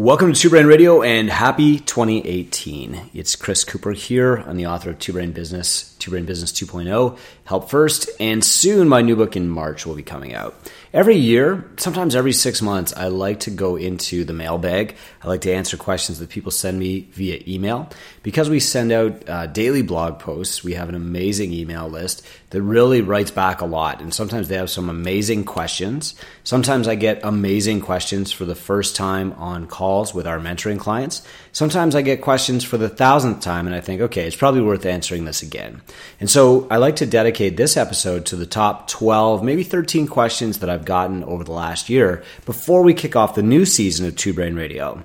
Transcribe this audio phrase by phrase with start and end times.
[0.00, 3.10] Welcome to Two Brain Radio and happy 2018.
[3.12, 4.36] It's Chris Cooper here.
[4.36, 8.88] I'm the author of Two Brain Business, Two Brain Business 2.0, Help First, and soon
[8.88, 10.54] my new book in March will be coming out.
[10.92, 14.96] Every year, sometimes every six months, I like to go into the mailbag.
[15.22, 17.88] I like to answer questions that people send me via email.
[18.22, 22.62] Because we send out uh, daily blog posts, we have an amazing email list that
[22.62, 24.00] really writes back a lot.
[24.00, 26.16] And sometimes they have some amazing questions.
[26.42, 31.26] Sometimes I get amazing questions for the first time on calls with our mentoring clients.
[31.50, 34.86] Sometimes I get questions for the thousandth time, and I think, okay, it's probably worth
[34.86, 35.82] answering this again.
[36.20, 40.60] And so I like to dedicate this episode to the top 12, maybe 13 questions
[40.60, 44.14] that I've gotten over the last year before we kick off the new season of
[44.14, 45.02] Two Brain Radio.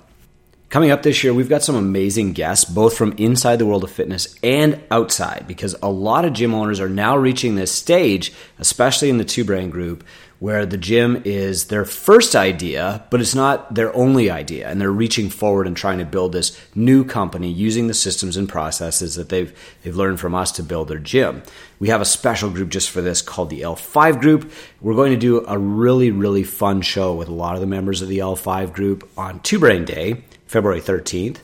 [0.68, 3.90] Coming up this year, we've got some amazing guests, both from inside the world of
[3.90, 9.10] fitness and outside, because a lot of gym owners are now reaching this stage, especially
[9.10, 10.04] in the Two Brain group,
[10.38, 14.68] where the gym is their first idea, but it's not their only idea.
[14.68, 18.48] And they're reaching forward and trying to build this new company using the systems and
[18.48, 21.42] processes that they've, they've learned from us to build their gym.
[21.78, 24.52] We have a special group just for this called the L5 group.
[24.80, 28.02] We're going to do a really, really fun show with a lot of the members
[28.02, 31.38] of the L5 group on Two Brain Day February 13th,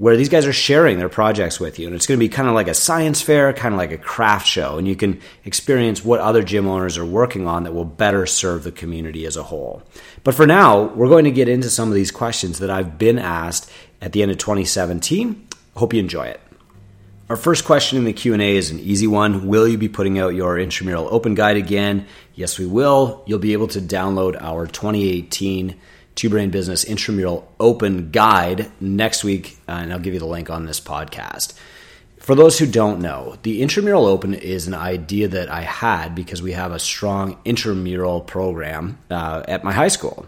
[0.00, 1.86] where these guys are sharing their projects with you.
[1.86, 3.98] And it's going to be kind of like a science fair, kind of like a
[3.98, 4.78] craft show.
[4.78, 8.64] And you can experience what other gym owners are working on that will better serve
[8.64, 9.82] the community as a whole.
[10.24, 13.18] But for now, we're going to get into some of these questions that I've been
[13.18, 13.70] asked
[14.00, 15.46] at the end of 2017.
[15.76, 16.40] Hope you enjoy it.
[17.28, 19.48] Our first question in the Q&A is an easy one.
[19.48, 22.06] Will you be putting out your intramural open guide again?
[22.34, 23.22] Yes, we will.
[23.26, 25.78] You'll be able to download our 2018
[26.14, 30.50] Two Brain Business Intramural Open Guide next week, uh, and I'll give you the link
[30.50, 31.54] on this podcast.
[32.18, 36.42] For those who don't know, the Intramural Open is an idea that I had because
[36.42, 40.26] we have a strong intramural program uh, at my high school.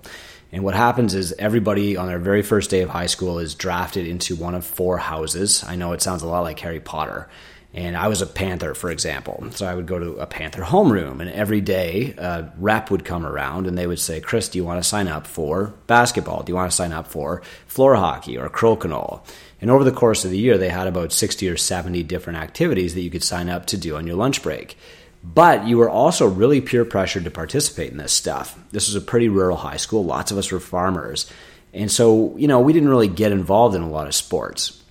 [0.52, 4.06] And what happens is everybody on their very first day of high school is drafted
[4.06, 5.64] into one of four houses.
[5.64, 7.28] I know it sounds a lot like Harry Potter.
[7.74, 9.46] And I was a Panther, for example.
[9.52, 13.24] So I would go to a Panther homeroom, and every day a rep would come
[13.24, 16.42] around and they would say, Chris, do you want to sign up for basketball?
[16.42, 19.24] Do you want to sign up for floor hockey or crokinole?
[19.60, 22.94] And over the course of the year, they had about 60 or 70 different activities
[22.94, 24.76] that you could sign up to do on your lunch break.
[25.24, 28.58] But you were also really peer pressured to participate in this stuff.
[28.72, 30.04] This was a pretty rural high school.
[30.04, 31.30] Lots of us were farmers.
[31.72, 34.81] And so, you know, we didn't really get involved in a lot of sports.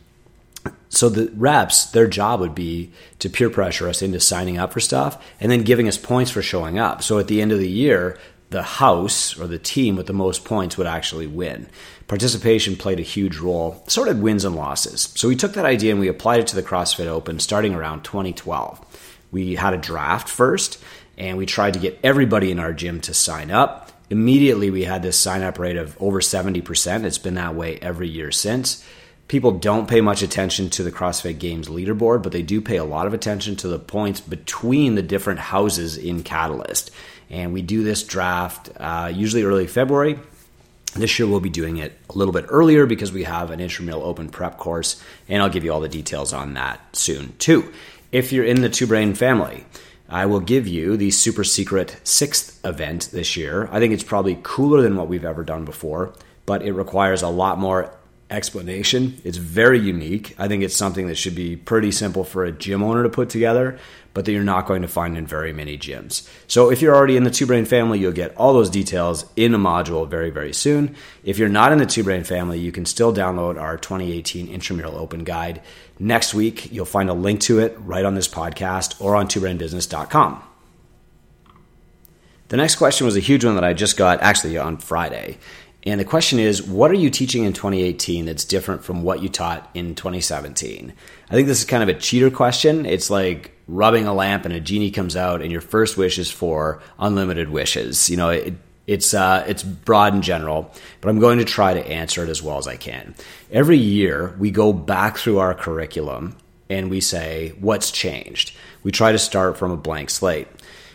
[0.90, 4.82] So the reps, their job would be to peer pressure us into signing up for
[4.82, 7.02] stuff and then giving us points for showing up.
[7.02, 10.44] So at the end of the year, the house or the team with the most
[10.44, 11.70] points would actually win.
[12.08, 15.14] Participation played a huge role, sort of wins and losses.
[15.16, 18.04] So we took that idea and we applied it to the CrossFit Open starting around
[18.04, 18.86] 2012.
[19.32, 20.84] We had a draft first
[21.18, 23.92] and we tried to get everybody in our gym to sign up.
[24.10, 27.06] Immediately, we had this sign up rate of over 70%.
[27.06, 28.86] It's been that way every year since
[29.32, 32.84] people don't pay much attention to the CrossFit Games leaderboard, but they do pay a
[32.84, 36.92] lot of attention to the points between the different houses in Catalyst.
[37.30, 40.20] And we do this draft uh, usually early February.
[40.96, 44.04] This year we'll be doing it a little bit earlier because we have an intramural
[44.04, 47.72] open prep course, and I'll give you all the details on that soon too.
[48.12, 49.64] If you're in the Two Brain family,
[50.10, 53.70] I will give you the super secret sixth event this year.
[53.72, 56.12] I think it's probably cooler than what we've ever done before,
[56.46, 57.94] but it requires a lot more
[58.32, 59.22] explanation.
[59.24, 60.36] It's very unique.
[60.40, 63.30] I think it's something that should be pretty simple for a gym owner to put
[63.30, 63.78] together,
[64.14, 66.28] but that you're not going to find in very many gyms.
[66.48, 69.54] So if you're already in the Two Brain family, you'll get all those details in
[69.54, 70.96] a module very, very soon.
[71.24, 74.96] If you're not in the Two Brain family, you can still download our 2018 Intramural
[74.96, 75.62] Open Guide.
[76.00, 80.44] Next week, you'll find a link to it right on this podcast or on twobrainbusiness.com.
[82.52, 85.38] The next question was a huge one that I just got actually on Friday.
[85.84, 89.30] And the question is, what are you teaching in 2018 that's different from what you
[89.30, 90.94] taught in 2017?
[91.30, 92.86] I think this is kind of a cheater question.
[92.86, 96.30] It's like rubbing a lamp and a genie comes out, and your first wish is
[96.30, 98.10] for unlimited wishes.
[98.12, 98.54] You know, it,
[98.86, 102.44] it's uh, it's broad and general, but I'm going to try to answer it as
[102.44, 103.16] well as I can.
[103.52, 106.38] Every year, we go back through our curriculum
[106.70, 108.56] and we say, what's changed?
[108.84, 110.48] We try to start from a blank slate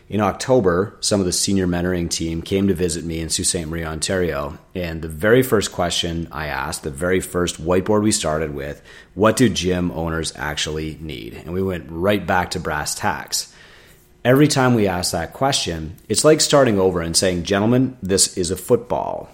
[0.08, 3.66] in October, some of the senior mentoring team came to visit me in Sault Ste.
[3.66, 4.56] Marie, Ontario.
[4.72, 8.80] And the very first question I asked, the very first whiteboard we started with,
[9.14, 11.34] what do gym owners actually need?
[11.34, 13.52] And we went right back to brass tacks.
[14.24, 18.52] Every time we ask that question, it's like starting over and saying, Gentlemen, this is
[18.52, 19.28] a football.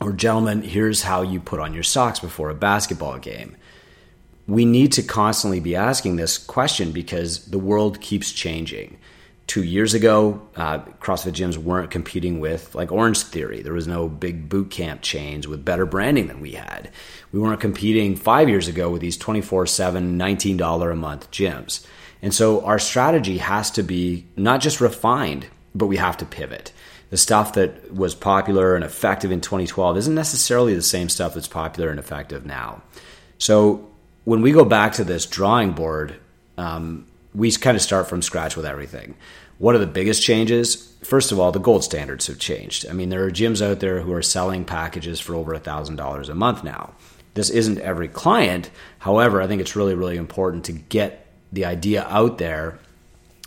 [0.00, 3.56] Or, Gentlemen, here's how you put on your socks before a basketball game.
[4.48, 8.98] We need to constantly be asking this question because the world keeps changing
[9.46, 13.62] two years ago, uh, CrossFit gyms weren't competing with like Orange Theory.
[13.62, 16.90] There was no big boot camp chains with better branding than we had.
[17.32, 21.86] We weren't competing five years ago with these 24 7, $19 a month gyms.
[22.22, 26.72] And so our strategy has to be not just refined, but we have to pivot.
[27.10, 31.48] The stuff that was popular and effective in 2012 isn't necessarily the same stuff that's
[31.48, 32.82] popular and effective now.
[33.38, 33.90] So
[34.24, 36.14] when we go back to this drawing board,
[36.56, 39.14] um, we kind of start from scratch with everything.
[39.58, 40.92] What are the biggest changes?
[41.02, 42.86] First of all, the gold standards have changed.
[42.88, 46.34] I mean, there are gyms out there who are selling packages for over $1,000 a
[46.34, 46.94] month now.
[47.34, 48.70] This isn't every client.
[48.98, 52.78] However, I think it's really, really important to get the idea out there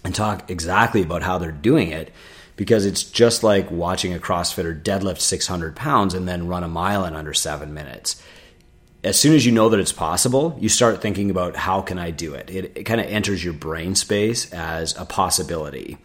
[0.03, 2.11] and talk exactly about how they're doing it
[2.55, 7.05] because it's just like watching a CrossFitter deadlift 600 pounds and then run a mile
[7.05, 8.21] in under seven minutes
[9.05, 12.09] as soon as you know that it's possible, you start thinking about how can I
[12.09, 12.49] do it.
[12.49, 15.99] It, it kind of enters your brain space as a possibility.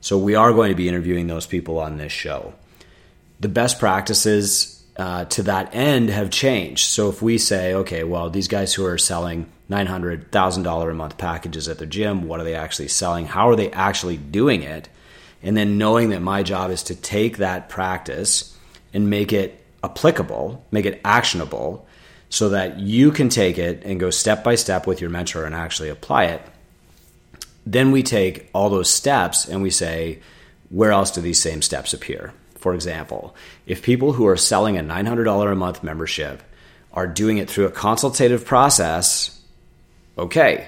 [0.00, 2.54] So we are going to be interviewing those people on this show.
[3.40, 6.86] The best practices uh, to that end have changed.
[6.86, 11.18] So if we say, okay, well, these guys who are selling $900, $1,000 a month
[11.18, 13.26] packages at their gym, what are they actually selling?
[13.26, 14.88] How are they actually doing it?
[15.42, 18.56] And then knowing that my job is to take that practice
[18.92, 21.88] and make it applicable, make it actionable
[22.34, 25.54] so that you can take it and go step by step with your mentor and
[25.54, 26.42] actually apply it.
[27.64, 30.18] Then we take all those steps and we say,
[30.68, 32.34] where else do these same steps appear?
[32.56, 33.36] For example,
[33.66, 36.42] if people who are selling a $900 a month membership
[36.92, 39.40] are doing it through a consultative process,
[40.18, 40.66] okay,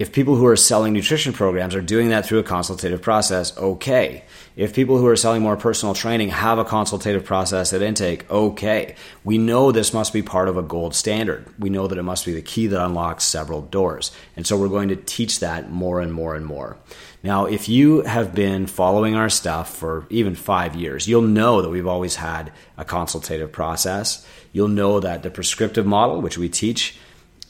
[0.00, 4.24] if people who are selling nutrition programs are doing that through a consultative process, okay.
[4.56, 8.94] If people who are selling more personal training have a consultative process at intake, okay.
[9.24, 11.44] We know this must be part of a gold standard.
[11.58, 14.10] We know that it must be the key that unlocks several doors.
[14.36, 16.78] And so we're going to teach that more and more and more.
[17.22, 21.68] Now, if you have been following our stuff for even five years, you'll know that
[21.68, 24.26] we've always had a consultative process.
[24.54, 26.96] You'll know that the prescriptive model, which we teach,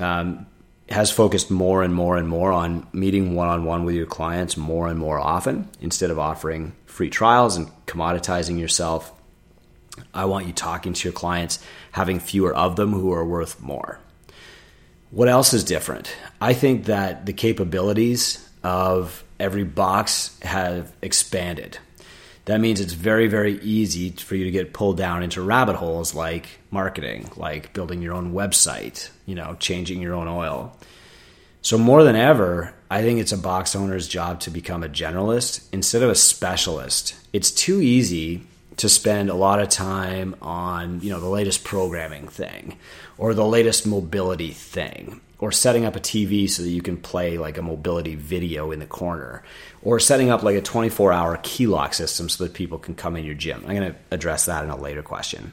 [0.01, 0.47] um,
[0.91, 4.57] has focused more and more and more on meeting one on one with your clients
[4.57, 9.13] more and more often instead of offering free trials and commoditizing yourself.
[10.13, 14.01] I want you talking to your clients, having fewer of them who are worth more.
[15.11, 16.15] What else is different?
[16.41, 21.79] I think that the capabilities of every box have expanded.
[22.47, 26.15] That means it's very, very easy for you to get pulled down into rabbit holes
[26.15, 30.77] like marketing, like building your own website, you know, changing your own oil.
[31.63, 35.69] So more than ever, I think it's a box owner's job to become a generalist
[35.73, 37.15] instead of a specialist.
[37.33, 38.43] It's too easy
[38.79, 42.77] to spend a lot of time on, you know, the latest programming thing
[43.19, 47.39] or the latest mobility thing or setting up a TV so that you can play
[47.39, 49.45] like a mobility video in the corner
[49.83, 53.25] or setting up like a 24-hour key lock system so that people can come in
[53.25, 53.63] your gym.
[53.69, 55.53] I'm going to address that in a later question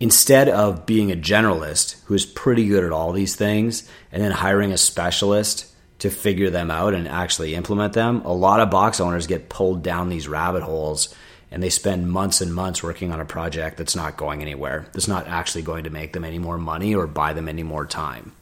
[0.00, 4.30] instead of being a generalist who is pretty good at all these things and then
[4.30, 9.00] hiring a specialist to figure them out and actually implement them, a lot of box
[9.00, 11.14] owners get pulled down these rabbit holes
[11.50, 15.08] and they spend months and months working on a project that's not going anywhere, that's
[15.08, 18.32] not actually going to make them any more money or buy them any more time.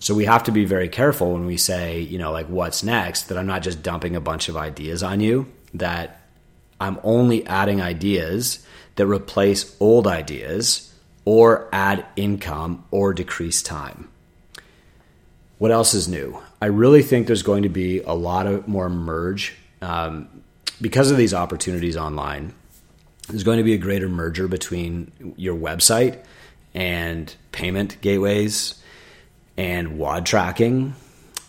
[0.00, 3.28] So we have to be very careful when we say, you know, like what's next,
[3.28, 6.26] that I'm not just dumping a bunch of ideas on you, that
[6.80, 8.66] I'm only adding ideas
[8.96, 10.92] that replace old ideas
[11.24, 14.08] or add income or decrease time.
[15.58, 16.38] What else is new?
[16.60, 20.28] I really think there's going to be a lot of more merge um,
[20.80, 22.52] because of these opportunities online.
[23.28, 26.18] There's going to be a greater merger between your website
[26.74, 28.74] and payment gateways
[29.56, 30.94] and WOD tracking.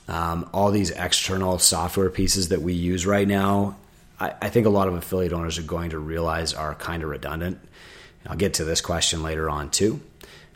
[0.08, 3.78] Um, all these external software pieces that we use right now
[4.24, 7.10] I, I think a lot of affiliate owners are going to realize are kind of
[7.10, 7.60] redundant.
[8.26, 10.00] I'll get to this question later on too.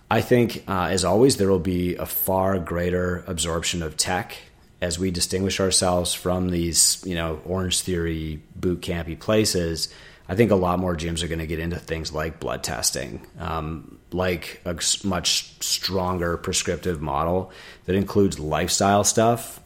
[0.10, 4.38] I think, uh, as always, there will be a far greater absorption of tech
[4.80, 9.94] as we distinguish ourselves from these, you know, Orange Theory boot campy places.
[10.30, 13.26] I think a lot more gyms are going to get into things like blood testing,
[13.40, 17.52] um, like a much stronger prescriptive model
[17.86, 19.60] that includes lifestyle stuff,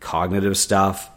[0.00, 1.10] cognitive stuff,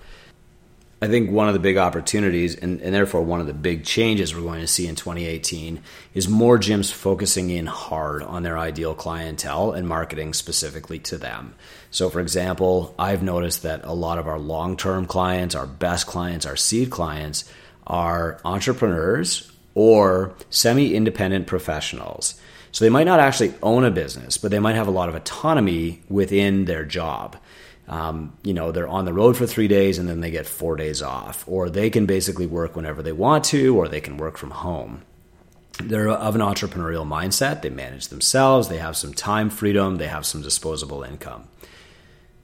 [1.02, 4.36] I think one of the big opportunities, and, and, therefore one of the big changes
[4.36, 5.82] we're going to see in 2018,
[6.14, 11.56] is more gyms focusing in hard on their ideal clientele and marketing specifically to them.
[11.90, 16.06] So, for example, I've noticed that a lot of our long term clients, our best
[16.06, 17.50] clients, our seed clients,
[17.88, 22.38] are entrepreneurs or semi independent professionals.
[22.74, 25.16] So, they might not actually own a business, but they might have a lot of
[25.16, 27.38] autonomy within their job.
[27.90, 30.76] Um, you know, they're on the road for three days and then they get four
[30.76, 34.38] days off, or they can basically work whenever they want to, or they can work
[34.38, 35.02] from home.
[35.82, 37.62] They're of an entrepreneurial mindset.
[37.62, 38.68] They manage themselves.
[38.68, 39.98] They have some time freedom.
[39.98, 41.48] They have some disposable income.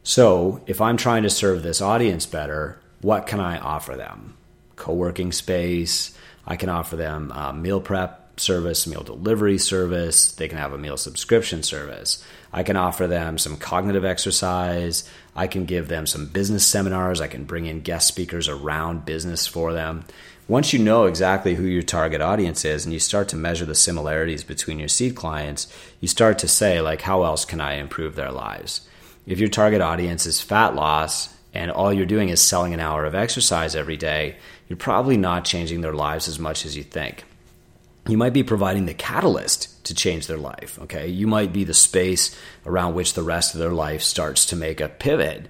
[0.04, 4.38] So, if I'm trying to serve this audience better, what can I offer them?
[4.76, 6.18] Co working space.
[6.46, 10.32] I can offer them meal prep service, meal delivery service.
[10.32, 12.24] They can have a meal subscription service.
[12.56, 15.08] I can offer them some cognitive exercise.
[15.36, 17.20] I can give them some business seminars.
[17.20, 20.06] I can bring in guest speakers around business for them.
[20.48, 23.76] Once you know exactly who your target audience is and you start to measure the
[23.76, 25.68] similarities between your seed clients,
[26.00, 28.88] you start to say, like, how else can I improve their lives?
[29.28, 33.04] If your target audience is fat loss and all you're doing is selling an hour
[33.04, 34.38] of exercise every day,
[34.70, 37.26] you're probably not changing their lives as much as you think.
[38.08, 41.08] You might be providing the catalyst to change their life, okay?
[41.08, 44.80] You might be the space around which the rest of their life starts to make
[44.80, 45.48] a pivot.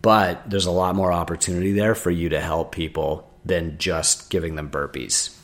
[0.00, 4.54] But there's a lot more opportunity there for you to help people than just giving
[4.54, 5.36] them burpees.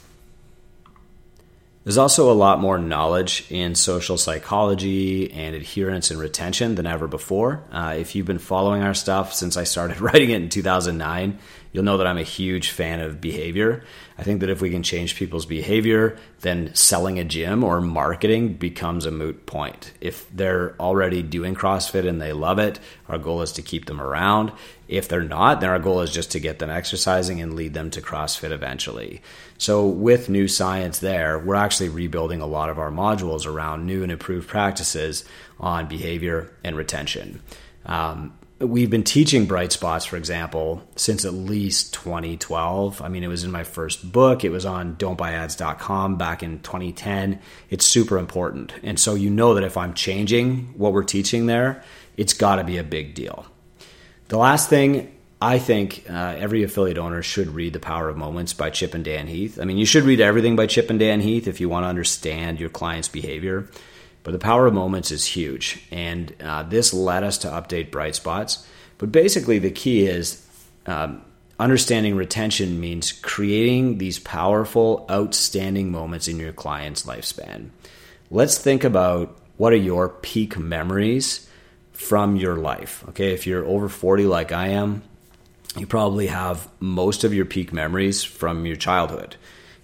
[1.85, 7.07] There's also a lot more knowledge in social psychology and adherence and retention than ever
[7.09, 7.65] before.
[7.73, 11.39] Uh, if you've been following our stuff since I started writing it in 2009,
[11.73, 13.85] you'll know that I'm a huge fan of behavior.
[14.17, 18.55] I think that if we can change people's behavior, then selling a gym or marketing
[18.55, 19.93] becomes a moot point.
[20.01, 24.01] If they're already doing CrossFit and they love it, our goal is to keep them
[24.01, 24.53] around.
[24.89, 27.91] If they're not, then our goal is just to get them exercising and lead them
[27.91, 29.21] to CrossFit eventually.
[29.59, 34.03] So, with new science there, we're actually rebuilding a lot of our modules around new
[34.03, 35.25] and improved practices
[35.61, 37.43] on behavior and retention.
[37.85, 43.29] Um, we've been teaching bright spots for example since at least 2012 i mean it
[43.29, 44.45] was in my first book.
[44.45, 48.73] It was on don'tbuyads.com back in 2010 it's super important.
[48.83, 51.83] And so you know that if i'm changing what we're teaching there
[52.17, 53.47] it's got to be a big deal.
[54.27, 58.53] The last thing I think uh, every affiliate owner should read The Power of Moments
[58.53, 59.61] by Chip and Dan Heath.
[59.61, 61.89] I mean, you should read everything by Chip and Dan Heath if you want to
[61.89, 63.69] understand your client's behavior.
[64.29, 65.83] But The Power of Moments is huge.
[65.91, 68.67] And uh, this led us to update Bright Spots.
[68.99, 70.47] But basically, the key is
[70.85, 71.23] um,
[71.59, 77.71] understanding retention means creating these powerful, outstanding moments in your client's lifespan.
[78.31, 81.49] Let's think about what are your peak memories
[81.95, 83.03] from your life.
[83.09, 85.05] Okay, if you're over 40 like I am,
[85.75, 89.37] you probably have most of your peak memories from your childhood.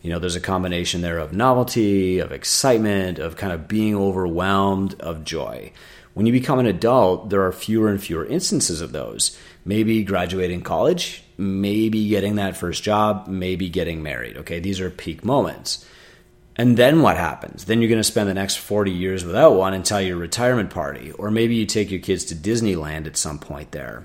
[0.05, 5.01] You know, there's a combination there of novelty, of excitement, of kind of being overwhelmed,
[5.01, 5.73] of joy.
[6.13, 9.35] When you become an adult, there are fewer and fewer instances of those.
[9.65, 14.37] Maybe graduating college, maybe getting that first job, maybe getting married.
[14.37, 15.87] Okay, these are peak moments.
[16.55, 17.65] And then what happens?
[17.65, 21.13] Then you're going to spend the next 40 years without one until your retirement party.
[21.13, 24.05] Or maybe you take your kids to Disneyland at some point there.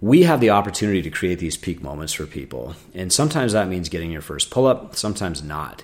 [0.00, 2.74] We have the opportunity to create these peak moments for people.
[2.94, 5.82] And sometimes that means getting your first pull up, sometimes not.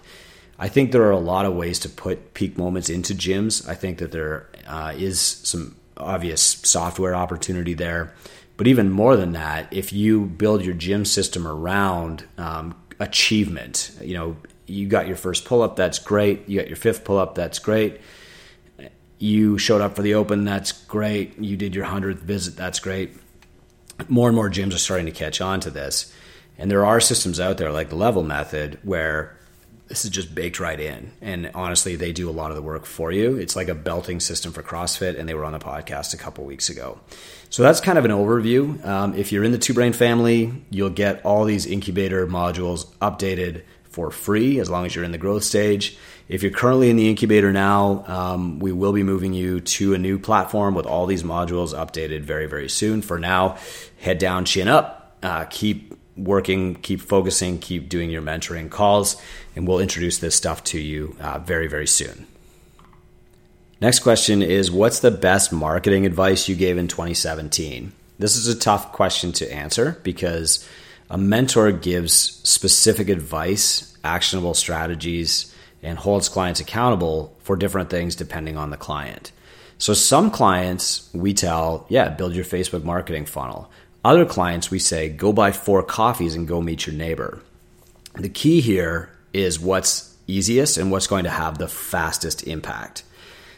[0.59, 3.67] I think there are a lot of ways to put peak moments into gyms.
[3.67, 8.12] I think that there uh, is some obvious software opportunity there.
[8.59, 14.12] But even more than that, if you build your gym system around um, achievement, you
[14.12, 14.37] know,
[14.67, 16.47] you got your first pull up, that's great.
[16.47, 18.00] You got your fifth pull up, that's great.
[19.19, 21.38] You showed up for the open, that's great.
[21.38, 23.12] You did your 100th visit, that's great.
[24.09, 26.14] More and more gyms are starting to catch on to this.
[26.59, 29.37] And there are systems out there like the level method where
[29.90, 31.11] this is just baked right in.
[31.21, 33.37] And honestly, they do a lot of the work for you.
[33.37, 36.45] It's like a belting system for CrossFit, and they were on the podcast a couple
[36.45, 37.00] weeks ago.
[37.49, 38.85] So that's kind of an overview.
[38.87, 43.64] Um, if you're in the Two Brain family, you'll get all these incubator modules updated
[43.83, 45.99] for free as long as you're in the growth stage.
[46.30, 49.99] If you're currently in the incubator now, um, we will be moving you to a
[49.99, 53.02] new platform with all these modules updated very, very soon.
[53.02, 53.58] For now,
[53.99, 59.20] head down, chin up, uh, keep working, keep focusing, keep doing your mentoring calls,
[59.56, 62.28] and we'll introduce this stuff to you uh, very, very soon.
[63.80, 67.90] Next question is What's the best marketing advice you gave in 2017?
[68.20, 70.64] This is a tough question to answer because
[71.10, 75.50] a mentor gives specific advice, actionable strategies,
[75.82, 79.32] and holds clients accountable for different things depending on the client.
[79.78, 83.70] So, some clients we tell, yeah, build your Facebook marketing funnel.
[84.04, 87.42] Other clients we say, go buy four coffees and go meet your neighbor.
[88.14, 93.04] The key here is what's easiest and what's going to have the fastest impact.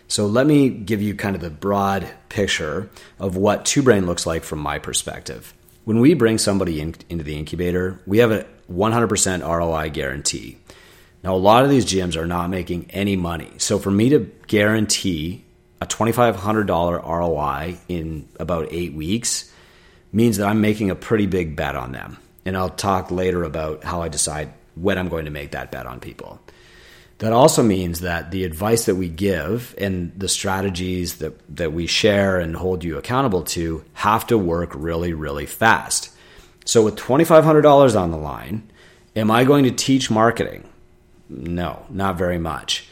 [0.06, 2.88] So, let me give you kind of the broad picture
[3.18, 5.52] of what Two Brain looks like from my perspective.
[5.84, 10.58] When we bring somebody in, into the incubator, we have a 100% ROI guarantee.
[11.22, 13.50] Now, a lot of these gyms are not making any money.
[13.58, 15.44] So, for me to guarantee
[15.80, 16.68] a $2,500
[17.04, 19.52] ROI in about eight weeks
[20.12, 22.18] means that I'm making a pretty big bet on them.
[22.44, 25.86] And I'll talk later about how I decide when I'm going to make that bet
[25.86, 26.40] on people.
[27.18, 31.86] That also means that the advice that we give and the strategies that, that we
[31.86, 36.10] share and hold you accountable to have to work really, really fast.
[36.64, 38.68] So, with $2,500 on the line,
[39.14, 40.68] am I going to teach marketing?
[41.32, 42.86] No, not very much.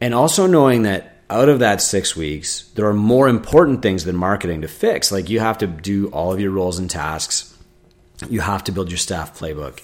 [0.00, 4.16] And also knowing that out of that six weeks, there are more important things than
[4.16, 5.12] marketing to fix.
[5.12, 7.56] Like you have to do all of your roles and tasks,
[8.28, 9.80] you have to build your staff playbook.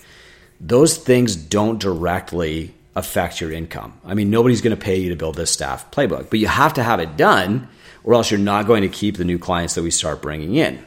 [0.61, 4.01] Those things don't directly affect your income.
[4.05, 6.75] I mean, nobody's going to pay you to build this staff playbook, but you have
[6.75, 7.69] to have it done,
[8.03, 10.85] or else you're not going to keep the new clients that we start bringing in.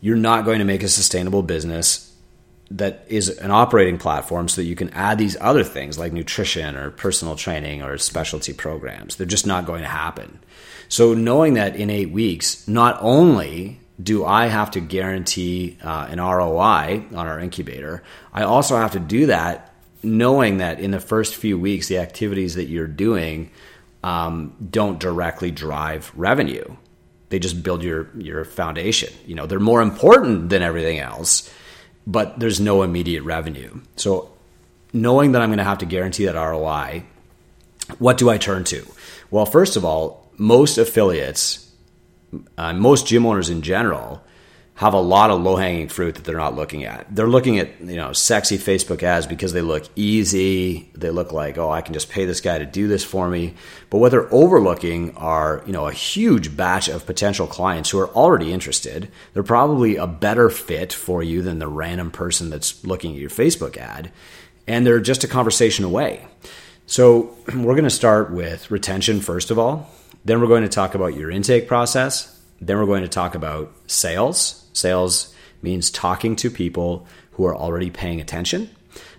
[0.00, 2.09] You're not going to make a sustainable business
[2.70, 6.76] that is an operating platform so that you can add these other things like nutrition
[6.76, 9.16] or personal training or specialty programs.
[9.16, 10.38] They're just not going to happen.
[10.88, 16.20] So, knowing that in eight weeks, not only do I have to guarantee uh, an
[16.20, 19.70] ROI on our incubator, I also have to do that
[20.02, 23.50] knowing that in the first few weeks, the activities that you're doing
[24.02, 26.64] um, don't directly drive revenue.
[27.28, 29.12] They just build your your foundation.
[29.26, 31.52] You know, they're more important than everything else
[32.10, 33.80] but there's no immediate revenue.
[33.94, 34.30] So
[34.92, 37.04] knowing that I'm going to have to guarantee that ROI,
[37.98, 38.84] what do I turn to?
[39.30, 41.70] Well, first of all, most affiliates,
[42.58, 44.22] uh, most gym owners in general,
[44.80, 47.14] have a lot of low hanging fruit that they're not looking at.
[47.14, 50.88] They're looking at you know sexy Facebook ads because they look easy.
[50.94, 53.52] They look like oh I can just pay this guy to do this for me.
[53.90, 58.08] But what they're overlooking are you know a huge batch of potential clients who are
[58.08, 59.10] already interested.
[59.34, 63.28] They're probably a better fit for you than the random person that's looking at your
[63.28, 64.10] Facebook ad,
[64.66, 66.26] and they're just a conversation away.
[66.86, 69.90] So we're going to start with retention first of all.
[70.24, 72.34] Then we're going to talk about your intake process.
[72.62, 77.90] Then we're going to talk about sales Sales means talking to people who are already
[77.90, 78.70] paying attention.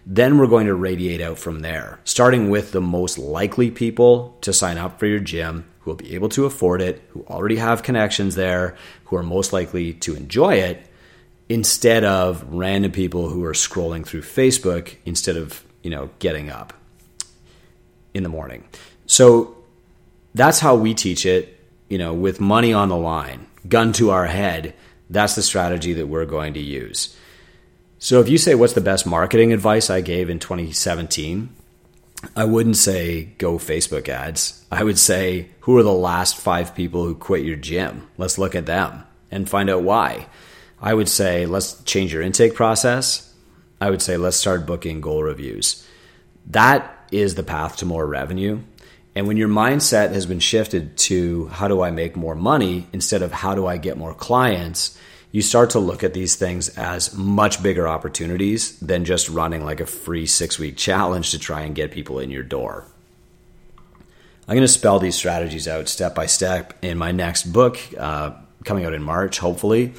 [0.06, 4.52] Then we're going to radiate out from there, starting with the most likely people to
[4.52, 7.84] sign up for your gym who will be able to afford it, who already have
[7.84, 8.76] connections there,
[9.06, 10.86] who are most likely to enjoy it,
[11.50, 16.74] instead of random people who are scrolling through Facebook instead of, you know, getting up
[18.14, 18.64] in the morning.
[19.06, 19.58] So
[20.34, 24.28] that's how we teach it, you know, with money on the line, gun to our
[24.28, 24.74] head
[25.12, 27.16] that's the strategy that we're going to use.
[28.00, 31.56] So if you say, What's the best marketing advice I gave in 2017?
[32.36, 34.66] I wouldn't say go Facebook ads.
[34.72, 38.08] I would say, Who are the last five people who quit your gym?
[38.18, 40.28] Let's look at them and find out why.
[40.82, 43.34] I would say, Let's change your intake process.
[43.80, 45.86] I would say, Let's start booking goal reviews.
[46.48, 48.62] That is the path to more revenue.
[49.16, 53.22] And when your mindset has been shifted to how do I make more money instead
[53.22, 54.98] of how do I get more clients,
[55.32, 59.80] you start to look at these things as much bigger opportunities than just running like
[59.80, 62.86] a free six week challenge to try and get people in your door.
[64.48, 68.32] I'm going to spell these strategies out step by step in my next book, uh,
[68.66, 69.94] coming out in March, hopefully.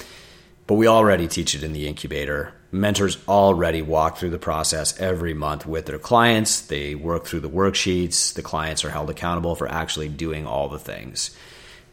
[0.67, 5.35] But we already teach it in the incubator mentors already walk through the process every
[5.35, 6.63] month with their clients.
[6.63, 8.33] They work through the worksheets.
[8.33, 11.37] The clients are held accountable for actually doing all the things.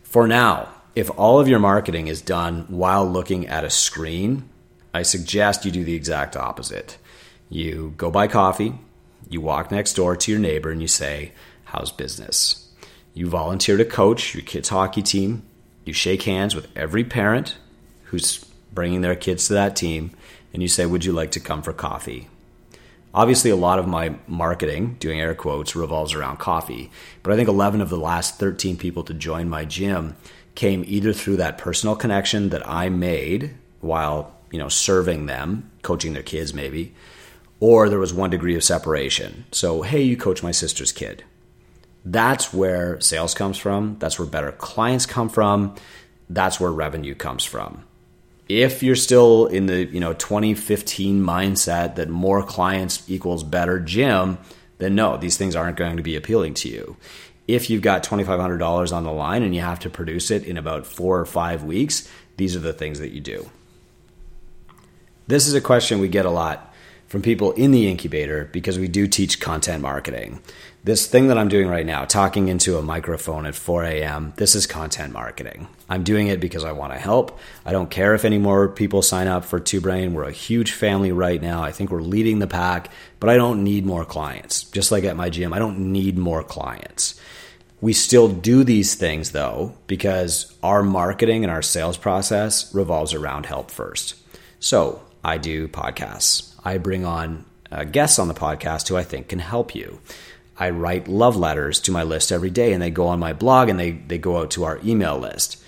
[0.03, 4.49] For now, if all of your marketing is done while looking at a screen,
[4.93, 6.97] I suggest you do the exact opposite.
[7.49, 8.73] You go buy coffee,
[9.29, 11.33] you walk next door to your neighbor, and you say,
[11.65, 12.71] How's business?
[13.13, 15.43] You volunteer to coach your kids' hockey team.
[15.83, 17.57] You shake hands with every parent
[18.05, 20.11] who's bringing their kids to that team
[20.53, 22.27] and you say, Would you like to come for coffee?
[23.13, 26.91] Obviously, a lot of my marketing, doing air quotes, revolves around coffee.
[27.23, 30.15] But I think 11 of the last 13 people to join my gym
[30.53, 36.13] came either through that personal connection that I made while, you know, serving them, coaching
[36.13, 36.93] their kids maybe,
[37.59, 39.45] or there was one degree of separation.
[39.51, 41.23] So, hey, you coach my sister's kid.
[42.05, 43.97] That's where sales comes from.
[43.99, 45.75] That's where better clients come from.
[46.29, 47.85] That's where revenue comes from
[48.49, 54.39] if you're still in the you know 2015 mindset that more clients equals better gym,
[54.79, 56.97] then no, these things aren't going to be appealing to you.
[57.47, 60.85] If you've got $2,500 on the line and you have to produce it in about
[60.85, 62.07] four or five weeks,
[62.37, 63.49] these are the things that you do.
[65.27, 66.73] This is a question we get a lot
[67.07, 70.41] from people in the incubator because we do teach content marketing
[70.89, 74.55] this thing that I'm doing right now, talking into a microphone at 4 a.m., this
[74.55, 75.67] is content marketing.
[75.87, 77.37] I'm doing it because I want to help.
[77.63, 80.15] I don't care if any more people sign up for Two Brain.
[80.15, 81.61] We're a huge family right now.
[81.61, 84.63] I think we're leading the pack, but I don't need more clients.
[84.63, 87.21] Just like at my gym, I don't need more clients.
[87.81, 93.45] We still do these things though, because our marketing and our sales process revolves around
[93.45, 94.15] help first.
[94.59, 96.55] So I do podcasts.
[96.65, 99.99] I bring on uh, guests on the podcast who I think can help you.
[100.59, 103.69] I write love letters to my list every day and they go on my blog
[103.69, 105.63] and they, they go out to our email list.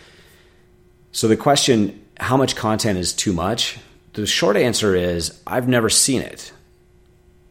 [1.14, 3.80] So the question, how much content is too much?
[4.14, 6.52] The short answer is I've never seen it.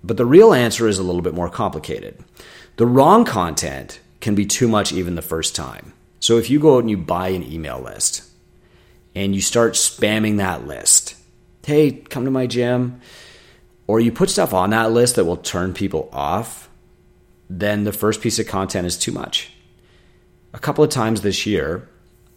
[0.05, 2.23] But the real answer is a little bit more complicated.
[2.77, 5.93] The wrong content can be too much even the first time.
[6.21, 8.23] So if you go out and you buy an email list
[9.15, 11.17] and you start spamming that list,
[11.65, 13.01] hey, come to my gym,
[13.87, 16.70] or you put stuff on that list that will turn people off,
[17.51, 19.53] then the first piece of content is too much.
[20.55, 21.89] A couple of times this year,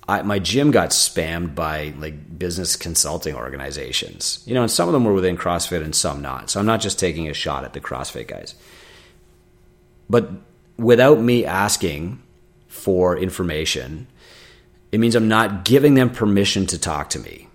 [0.07, 4.43] I, my gym got spammed by like business consulting organizations.
[4.45, 6.49] You know, and some of them were within CrossFit and some not.
[6.49, 8.55] So I'm not just taking a shot at the CrossFit guys.
[10.09, 10.31] But
[10.77, 12.21] without me asking
[12.67, 14.07] for information,
[14.91, 17.47] it means I'm not giving them permission to talk to me.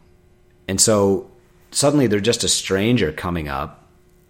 [0.69, 1.31] And so
[1.73, 3.88] suddenly they're just a stranger coming up.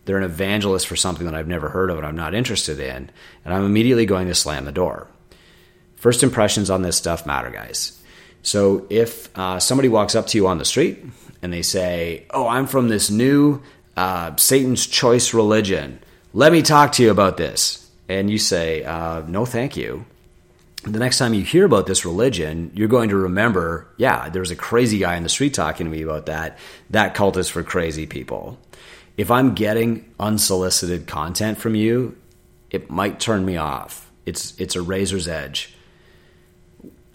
[0.09, 3.11] They're an evangelist for something that I've never heard of and I'm not interested in.
[3.45, 5.07] And I'm immediately going to slam the door.
[5.97, 8.03] First impressions on this stuff matter, guys.
[8.43, 11.05] So if uh, somebody walks up to you on the street
[11.43, 13.61] and they say, Oh, I'm from this new
[13.99, 16.01] uh, Satan's choice religion,
[16.33, 17.87] let me talk to you about this.
[18.09, 20.07] And you say, uh, No, thank you.
[20.85, 24.51] The next time you hear about this religion, you're going to remember, yeah, there was
[24.51, 26.57] a crazy guy in the street talking to me about that.
[26.89, 28.57] That cult is for crazy people.
[29.19, 32.17] If I'm getting unsolicited content from you,
[32.71, 34.11] it might turn me off.
[34.25, 35.75] It's it's a razor's edge.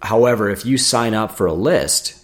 [0.02, 2.23] However, if you sign up for a list,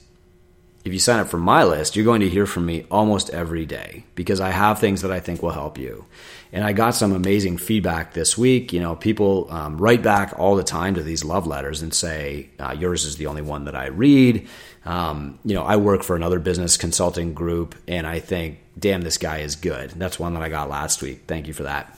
[0.85, 3.65] if you sign up for my list, you're going to hear from me almost every
[3.65, 6.05] day because I have things that I think will help you.
[6.51, 8.73] And I got some amazing feedback this week.
[8.73, 12.49] You know, people um, write back all the time to these love letters and say,
[12.59, 14.47] uh, yours is the only one that I read.
[14.85, 19.17] Um, you know, I work for another business consulting group and I think, damn, this
[19.17, 19.91] guy is good.
[19.91, 21.23] That's one that I got last week.
[21.27, 21.95] Thank you for that.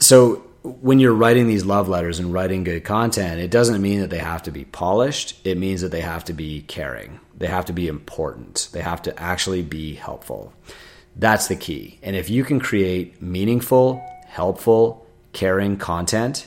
[0.00, 4.10] So when you're writing these love letters and writing good content, it doesn't mean that
[4.10, 5.40] they have to be polished.
[5.44, 7.20] It means that they have to be caring.
[7.36, 8.68] They have to be important.
[8.72, 10.52] They have to actually be helpful.
[11.16, 11.98] That's the key.
[12.02, 16.46] And if you can create meaningful, helpful, caring content,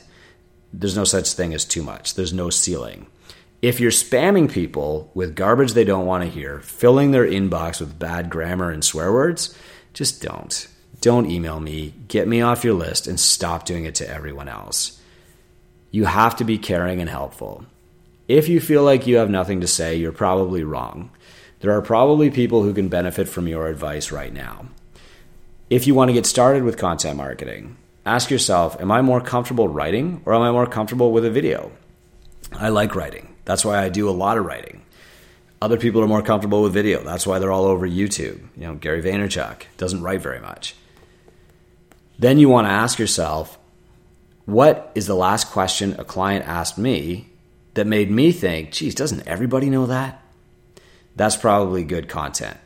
[0.72, 2.14] there's no such thing as too much.
[2.14, 3.06] There's no ceiling.
[3.60, 7.98] If you're spamming people with garbage they don't want to hear, filling their inbox with
[7.98, 9.56] bad grammar and swear words,
[9.92, 10.68] just don't
[11.00, 15.00] don't email me, get me off your list, and stop doing it to everyone else.
[15.90, 17.64] You have to be caring and helpful.
[18.28, 21.10] If you feel like you have nothing to say, you're probably wrong.
[21.60, 24.66] There are probably people who can benefit from your advice right now.
[25.70, 29.68] If you want to get started with content marketing, ask yourself Am I more comfortable
[29.68, 31.72] writing or am I more comfortable with a video?
[32.52, 33.34] I like writing.
[33.44, 34.82] That's why I do a lot of writing.
[35.62, 37.02] Other people are more comfortable with video.
[37.02, 38.40] That's why they're all over YouTube.
[38.56, 40.74] You know, Gary Vaynerchuk doesn't write very much.
[42.18, 43.58] Then you want to ask yourself,
[44.44, 47.28] what is the last question a client asked me
[47.74, 50.22] that made me think, geez, doesn't everybody know that?
[51.14, 52.56] That's probably good content.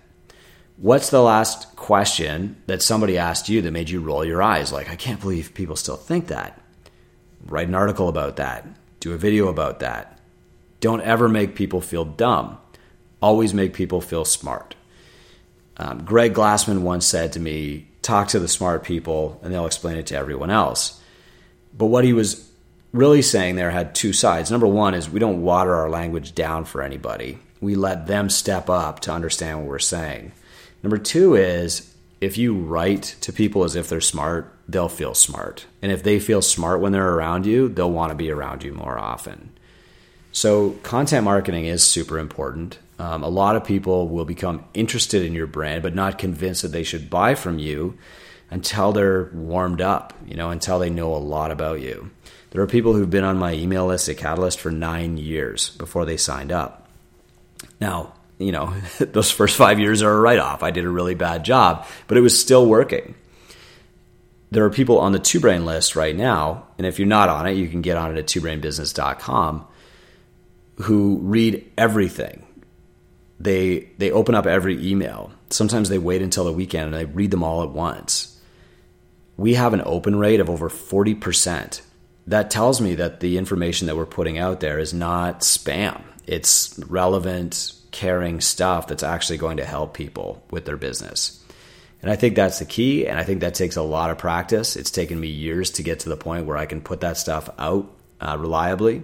[0.76, 4.72] What's the last question that somebody asked you that made you roll your eyes?
[4.72, 6.60] Like, I can't believe people still think that.
[7.44, 8.66] Write an article about that.
[8.98, 10.18] Do a video about that.
[10.80, 12.58] Don't ever make people feel dumb.
[13.20, 14.74] Always make people feel smart.
[15.76, 19.96] Um, Greg Glassman once said to me, talk to the smart people and they'll explain
[19.96, 21.00] it to everyone else.
[21.76, 22.50] But what he was
[22.92, 24.50] really saying there had two sides.
[24.50, 28.70] Number one is we don't water our language down for anybody, we let them step
[28.70, 30.32] up to understand what we're saying.
[30.82, 35.66] Number two is if you write to people as if they're smart, they'll feel smart.
[35.82, 38.72] And if they feel smart when they're around you, they'll want to be around you
[38.72, 39.50] more often.
[40.32, 42.78] So, content marketing is super important.
[43.00, 46.68] Um, a lot of people will become interested in your brand, but not convinced that
[46.68, 47.96] they should buy from you
[48.50, 52.10] until they're warmed up, you know, until they know a lot about you.
[52.50, 56.04] There are people who've been on my email list at Catalyst for nine years before
[56.04, 56.90] they signed up.
[57.80, 60.62] Now, you know, those first five years are a write off.
[60.62, 63.14] I did a really bad job, but it was still working.
[64.50, 67.46] There are people on the Two Brain list right now, and if you're not on
[67.46, 69.68] it, you can get on it at twobrainbusiness.com
[70.82, 72.46] who read everything
[73.40, 75.32] they they open up every email.
[75.48, 78.38] Sometimes they wait until the weekend and they read them all at once.
[79.36, 81.80] We have an open rate of over 40%.
[82.26, 86.02] That tells me that the information that we're putting out there is not spam.
[86.26, 91.42] It's relevant, caring stuff that's actually going to help people with their business.
[92.02, 93.06] And I think that's the key.
[93.06, 94.76] And I think that takes a lot of practice.
[94.76, 97.48] It's taken me years to get to the point where I can put that stuff
[97.58, 99.02] out uh, reliably.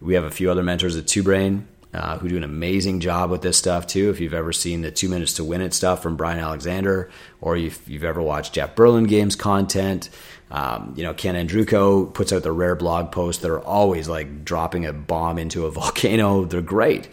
[0.00, 3.30] We have a few other mentors at Two Brain uh, who do an amazing job
[3.30, 4.10] with this stuff too.
[4.10, 7.08] If you've ever seen the two minutes to win it stuff from Brian Alexander,
[7.40, 10.10] or if you've ever watched Jeff Burlingame's content,
[10.50, 14.44] um, you know, Ken Andrukow puts out the rare blog posts that are always like
[14.44, 16.44] dropping a bomb into a volcano.
[16.44, 17.08] They're great.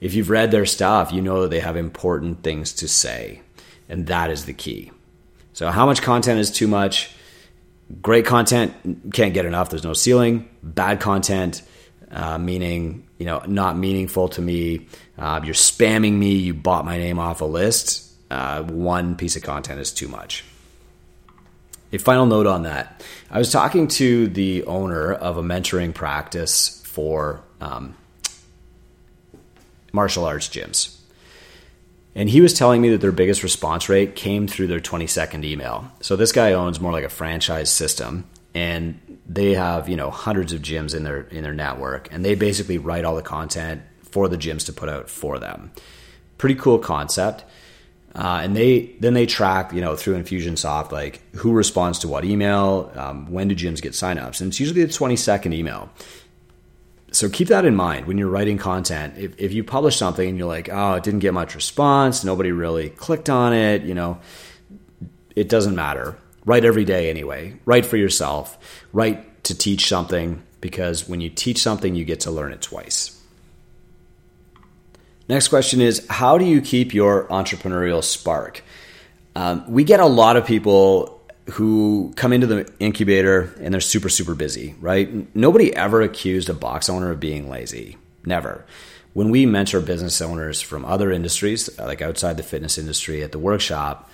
[0.00, 3.42] If you've read their stuff, you know that they have important things to say.
[3.88, 4.92] And that is the key.
[5.52, 7.10] So, how much content is too much?
[8.00, 9.68] Great content, can't get enough.
[9.70, 10.48] There's no ceiling.
[10.62, 11.62] Bad content,
[12.12, 14.86] uh, meaning you know not meaningful to me.
[15.16, 16.32] Uh, you're spamming me.
[16.32, 18.10] You bought my name off a list.
[18.30, 20.42] Uh, one piece of content is too much.
[21.92, 26.82] A final note on that: I was talking to the owner of a mentoring practice
[26.86, 27.94] for um,
[29.92, 30.96] martial arts gyms.
[32.14, 35.44] And he was telling me that their biggest response rate came through their 20 second
[35.44, 35.92] email.
[36.00, 40.52] So this guy owns more like a franchise system and they have, you know, hundreds
[40.52, 44.28] of gyms in their in their network and they basically write all the content for
[44.28, 45.70] the gyms to put out for them.
[46.38, 47.44] Pretty cool concept.
[48.12, 52.24] Uh, and they then they track, you know, through Infusionsoft, like who responds to what
[52.24, 55.90] email, um, when do gyms get signups, and it's usually a 20 second email
[57.12, 59.14] so keep that in mind when you're writing content.
[59.16, 62.52] If, if you publish something and you're like, oh, it didn't get much response, nobody
[62.52, 64.20] really clicked on it, you know,
[65.34, 66.16] it doesn't matter.
[66.44, 67.54] Write every day anyway.
[67.64, 68.58] Write for yourself.
[68.92, 73.20] Write to teach something because when you teach something, you get to learn it twice.
[75.28, 78.62] Next question is How do you keep your entrepreneurial spark?
[79.36, 81.20] Um, we get a lot of people
[81.52, 85.34] who come into the incubator and they're super, super busy, right?
[85.34, 87.96] Nobody ever accused a box owner of being lazy.
[88.24, 88.64] Never.
[89.12, 93.38] When we mentor business owners from other industries, like outside the fitness industry at the
[93.38, 94.10] workshop,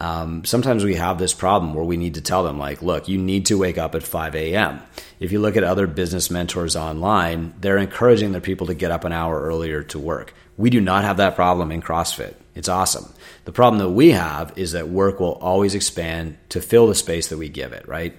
[0.00, 3.18] um, sometimes we have this problem where we need to tell them, like, look, you
[3.18, 4.80] need to wake up at 5 a.m.
[5.18, 9.04] If you look at other business mentors online, they're encouraging their people to get up
[9.04, 10.34] an hour earlier to work.
[10.56, 12.34] We do not have that problem in CrossFit.
[12.54, 13.12] It's awesome.
[13.44, 17.28] The problem that we have is that work will always expand to fill the space
[17.28, 18.18] that we give it, right?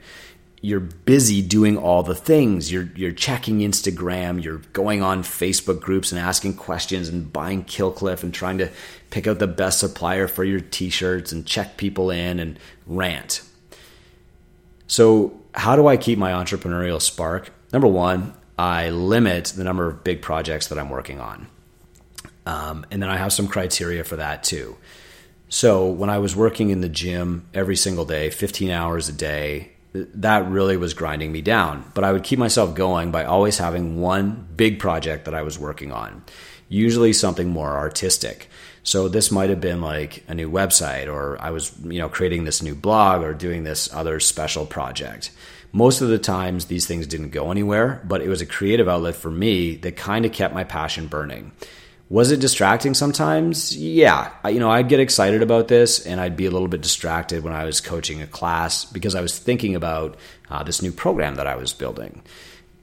[0.62, 2.72] You're busy doing all the things.
[2.72, 7.92] You're you're checking Instagram, you're going on Facebook groups and asking questions and buying Kill
[7.92, 8.70] Cliff and trying to
[9.10, 13.42] pick out the best supplier for your t-shirts and check people in and rant.
[14.88, 17.52] So, how do I keep my entrepreneurial spark?
[17.72, 21.48] Number 1, I limit the number of big projects that I'm working on.
[22.46, 24.76] Um, and then I have some criteria for that too.
[25.50, 29.72] So when I was working in the gym every single day, 15 hours a day,
[29.94, 31.90] that really was grinding me down.
[31.94, 35.58] But I would keep myself going by always having one big project that I was
[35.58, 36.24] working on,
[36.68, 38.50] usually something more artistic.
[38.84, 42.46] So this might have been like a new website or I was, you know, creating
[42.46, 45.32] this new blog or doing this other special project.
[45.72, 49.16] Most of the times these things didn't go anywhere, but it was a creative outlet
[49.16, 51.52] for me that kind of kept my passion burning.
[52.10, 53.76] Was it distracting sometimes?
[53.78, 54.32] Yeah.
[54.44, 57.44] I, you know, I'd get excited about this and I'd be a little bit distracted
[57.44, 60.18] when I was coaching a class because I was thinking about
[60.50, 62.24] uh, this new program that I was building.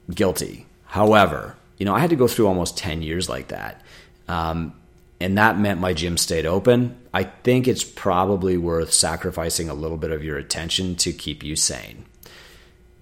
[0.09, 0.65] Guilty.
[0.85, 3.81] However, you know, I had to go through almost 10 years like that.
[4.29, 4.73] Um,
[5.19, 6.97] and that meant my gym stayed open.
[7.13, 11.55] I think it's probably worth sacrificing a little bit of your attention to keep you
[11.57, 12.05] sane.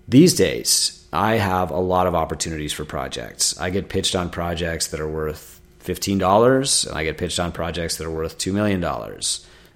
[0.08, 3.60] These days, I have a lot of opportunities for projects.
[3.60, 5.55] I get pitched on projects that are worth
[5.86, 8.84] $15 and I get pitched on projects that are worth $2 million.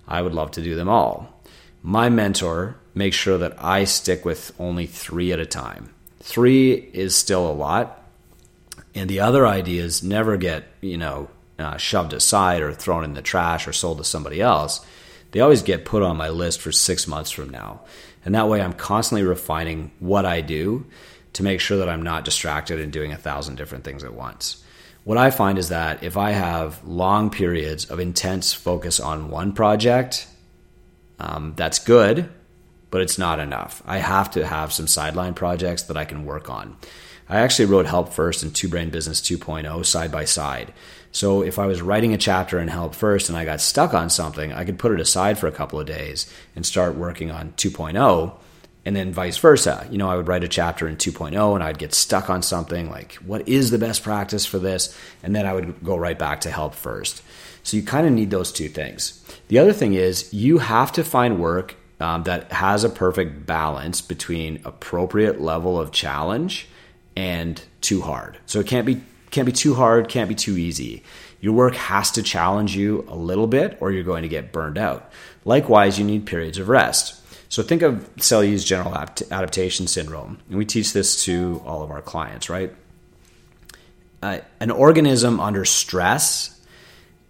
[0.08, 1.42] I would love to do them all.
[1.82, 5.94] My mentor makes sure that I stick with only three at a time.
[6.20, 8.04] Three is still a lot.
[8.96, 13.22] And the other ideas never get, you know, uh, shoved aside or thrown in the
[13.22, 14.86] trash or sold to somebody else.
[15.32, 17.82] They always get put on my list for six months from now.
[18.26, 20.86] And that way I'm constantly refining what I do
[21.34, 24.64] to make sure that I'm not distracted and doing a thousand different things at once
[25.04, 29.54] what I find is that if I have long periods of intense focus on one
[29.54, 30.28] project,
[31.20, 32.30] um, that's good,
[32.92, 33.82] but it's not enough.
[33.86, 36.78] I have to have some sideline projects that I can work on.
[37.28, 40.74] I actually wrote Help First and Two Brain Business 2.0 side by side.
[41.12, 44.10] So if I was writing a chapter in Help First and I got stuck on
[44.10, 47.54] something, I could put it aside for a couple of days and start working on
[47.54, 48.34] 2.0
[48.90, 49.88] and then vice versa.
[49.92, 52.90] You know, I would write a chapter in 2.0 and I'd get stuck on something
[52.90, 54.98] like, what is the best practice for this?
[55.22, 57.22] And then I would go right back to help first.
[57.62, 59.24] So you kind of need those two things.
[59.50, 64.02] The other thing is you have to find work um, that has a perfect balance
[64.02, 66.68] between appropriate level of challenge
[67.16, 68.40] and too hard.
[68.48, 71.04] So it can't be can't be too hard, can't be too easy.
[71.42, 74.80] Your work has to challenge you a little bit or you're going to get burned
[74.80, 75.12] out.
[75.46, 77.19] Likewise, you need periods of rest.
[77.50, 82.02] So think of Selye's general adaptation syndrome, and we teach this to all of our
[82.02, 82.74] clients, right?
[84.22, 86.60] Uh, an organism under stress,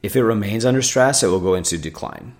[0.03, 2.35] if it remains under stress, it will go into decline.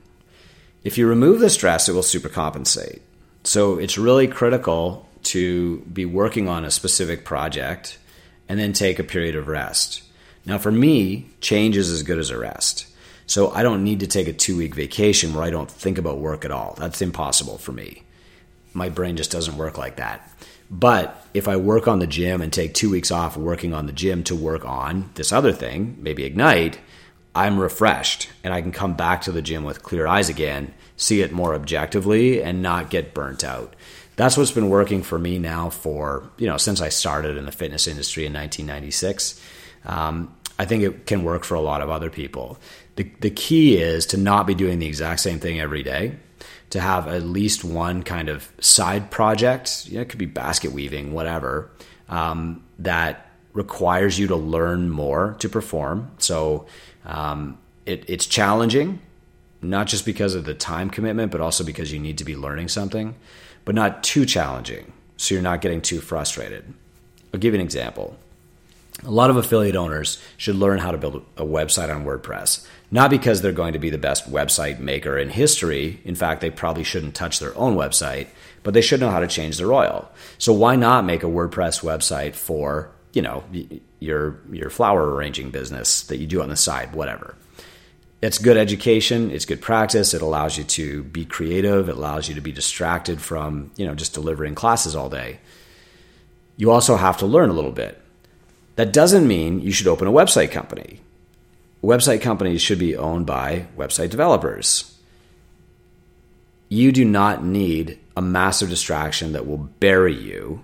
[0.84, 3.00] If you remove the stress, it will supercompensate.
[3.44, 7.98] So it's really critical to be working on a specific project
[8.48, 10.04] and then take a period of rest.
[10.46, 12.88] Now, for me, change is as good as a rest.
[13.30, 16.18] So I don't need to take a two week vacation where I don't think about
[16.18, 16.74] work at all.
[16.80, 18.02] That's impossible for me.
[18.74, 20.28] My brain just doesn't work like that.
[20.72, 23.92] But if I work on the gym and take two weeks off working on the
[23.92, 26.80] gym to work on this other thing, maybe Ignite,
[27.36, 31.22] I'm refreshed and I can come back to the gym with clear eyes again, see
[31.22, 33.76] it more objectively, and not get burnt out.
[34.16, 37.52] That's what's been working for me now for, you know, since I started in the
[37.52, 39.40] fitness industry in 1996.
[39.86, 42.60] Um, I think it can work for a lot of other people.
[43.00, 46.18] The, the key is to not be doing the exact same thing every day,
[46.72, 49.88] to have at least one kind of side project.
[49.88, 51.72] You know, it could be basket weaving, whatever,
[52.10, 56.12] um, that requires you to learn more to perform.
[56.18, 56.66] So
[57.06, 59.00] um, it, it's challenging,
[59.62, 62.68] not just because of the time commitment, but also because you need to be learning
[62.68, 63.16] something,
[63.64, 64.92] but not too challenging.
[65.16, 66.74] So you're not getting too frustrated.
[67.34, 68.18] I'll give you an example
[69.06, 72.66] a lot of affiliate owners should learn how to build a website on WordPress.
[72.92, 76.02] Not because they're going to be the best website maker in history.
[76.04, 78.28] In fact, they probably shouldn't touch their own website,
[78.64, 80.10] but they should know how to change their oil.
[80.40, 83.44] So why not make a WordPress website for, you know,
[84.00, 87.36] your your flower arranging business that you do on the side, whatever.
[88.22, 92.36] It's good education, it's good practice, it allows you to be creative, it allows you
[92.36, 95.40] to be distracted from, you know, just delivering classes all day.
[96.58, 98.02] You also have to learn a little bit
[98.76, 101.02] that doesn't mean you should open a website company.
[101.84, 104.98] Website companies should be owned by website developers.
[106.68, 110.64] You do not need a massive distraction that will bury you.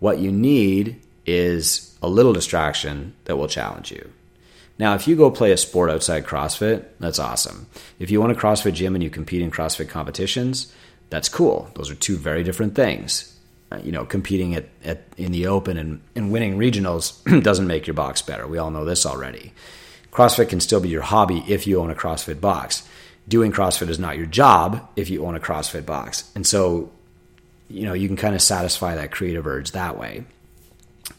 [0.00, 4.10] What you need is a little distraction that will challenge you.
[4.78, 7.68] Now, if you go play a sport outside CrossFit, that's awesome.
[7.98, 10.72] If you want a CrossFit gym and you compete in CrossFit competitions,
[11.10, 11.70] that's cool.
[11.76, 13.38] Those are two very different things.
[13.70, 17.86] Uh, you know, competing at, at in the open and, and winning regionals doesn't make
[17.86, 18.46] your box better.
[18.48, 19.52] We all know this already.
[20.14, 22.88] CrossFit can still be your hobby if you own a CrossFit box.
[23.26, 26.30] Doing CrossFit is not your job if you own a CrossFit box.
[26.36, 26.90] And so,
[27.68, 30.24] you know, you can kind of satisfy that creative urge that way.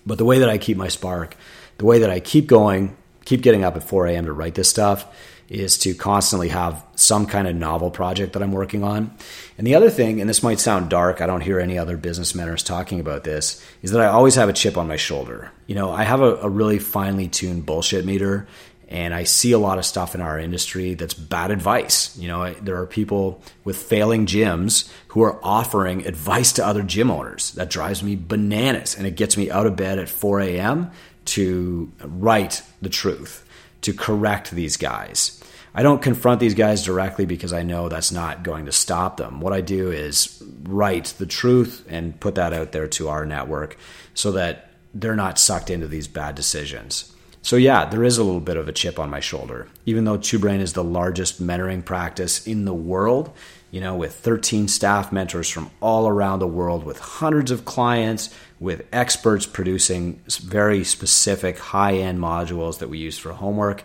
[0.05, 1.36] But the way that I keep my spark,
[1.77, 4.25] the way that I keep going, keep getting up at 4 a.m.
[4.25, 5.05] to write this stuff,
[5.49, 9.15] is to constantly have some kind of novel project that I'm working on.
[9.58, 12.34] And the other thing, and this might sound dark, I don't hear any other business
[12.34, 15.51] mentors talking about this, is that I always have a chip on my shoulder.
[15.67, 18.47] You know, I have a, a really finely tuned bullshit meter,
[18.87, 22.15] and I see a lot of stuff in our industry that's bad advice.
[22.17, 27.09] You know, there are people with failing gyms who are offering advice to other gym
[27.09, 27.51] owners.
[27.53, 30.91] That drives me bananas, and it gets me out of bed at 4 a.m.
[31.25, 33.43] to write the truth
[33.81, 35.41] to correct these guys.
[35.73, 39.41] I don't confront these guys directly because I know that's not going to stop them.
[39.41, 43.77] What I do is write the truth and put that out there to our network
[44.13, 47.11] so that they're not sucked into these bad decisions.
[47.45, 49.67] So, yeah, there is a little bit of a chip on my shoulder.
[49.86, 53.31] Even though Two Brain is the largest mentoring practice in the world,
[53.69, 58.34] you know, with 13 staff mentors from all around the world, with hundreds of clients,
[58.60, 63.84] with experts producing very specific high end modules that we use for homework.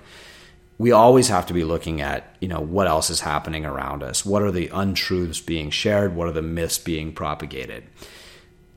[0.78, 4.24] We always have to be looking at, you know, what else is happening around us.
[4.24, 6.16] What are the untruths being shared?
[6.16, 7.84] What are the myths being propagated?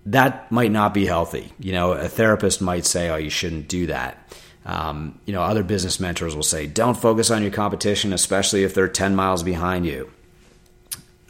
[0.05, 1.53] That might not be healthy.
[1.57, 4.19] You know, a therapist might say, oh, you shouldn't do that.
[4.65, 8.73] Um, you know, other business mentors will say, don't focus on your competition, especially if
[8.73, 10.09] they're 10 miles behind you.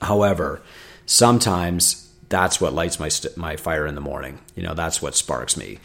[0.02, 0.62] However,
[1.06, 4.40] sometimes that's what lights my st- my fire in the morning.
[4.56, 5.80] You know, that's what sparks me.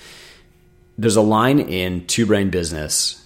[0.96, 3.24] There's a line in Two Brain Business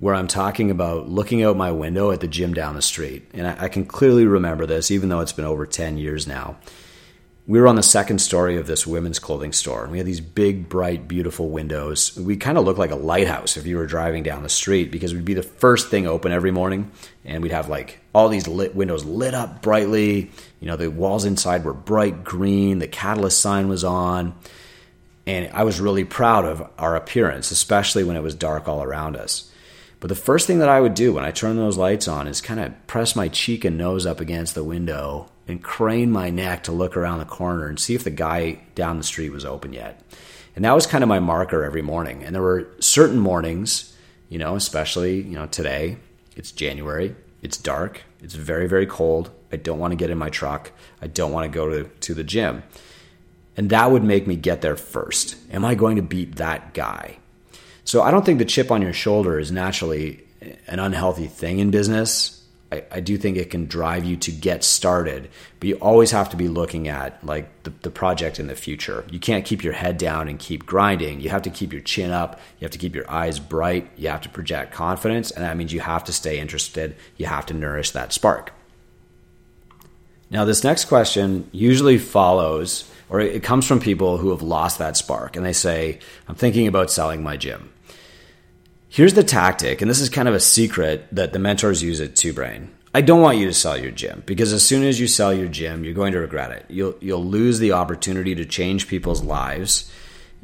[0.00, 3.46] where I'm talking about looking out my window at the gym down the street, and
[3.46, 6.56] I, I can clearly remember this, even though it's been over ten years now
[7.46, 9.86] we were on the second story of this women's clothing store.
[9.90, 12.18] We had these big, bright, beautiful windows.
[12.18, 15.12] We kind of looked like a lighthouse if you were driving down the street because
[15.12, 16.90] we'd be the first thing open every morning,
[17.22, 20.30] and we'd have like all these lit windows lit up brightly.
[20.60, 22.78] You know, the walls inside were bright green.
[22.78, 24.34] The catalyst sign was on,
[25.26, 29.16] and I was really proud of our appearance, especially when it was dark all around
[29.16, 29.50] us.
[30.00, 32.40] But the first thing that I would do when I turned those lights on is
[32.40, 36.64] kind of press my cheek and nose up against the window and crane my neck
[36.64, 39.72] to look around the corner and see if the guy down the street was open
[39.72, 40.02] yet.
[40.56, 42.22] And that was kind of my marker every morning.
[42.22, 43.96] And there were certain mornings,
[44.28, 45.96] you know, especially, you know, today,
[46.36, 49.30] it's January, it's dark, it's very, very cold.
[49.52, 50.72] I don't want to get in my truck.
[51.02, 52.62] I don't want to go to, to the gym.
[53.56, 55.36] And that would make me get there first.
[55.52, 57.18] Am I going to beat that guy?
[57.84, 60.24] So I don't think the chip on your shoulder is naturally
[60.66, 62.43] an unhealthy thing in business.
[62.74, 66.30] I, I do think it can drive you to get started, but you always have
[66.30, 69.04] to be looking at like the, the project in the future.
[69.10, 71.20] You can't keep your head down and keep grinding.
[71.20, 72.40] You have to keep your chin up.
[72.58, 73.90] You have to keep your eyes bright.
[73.96, 76.96] You have to project confidence, and that means you have to stay interested.
[77.16, 78.52] You have to nourish that spark.
[80.30, 84.96] Now, this next question usually follows, or it comes from people who have lost that
[84.96, 87.70] spark, and they say, I'm thinking about selling my gym.
[88.94, 92.14] Here's the tactic, and this is kind of a secret that the mentors use at
[92.14, 92.70] Two Brain.
[92.94, 95.48] I don't want you to sell your gym because as soon as you sell your
[95.48, 96.66] gym, you're going to regret it.
[96.68, 99.90] You'll you'll lose the opportunity to change people's lives.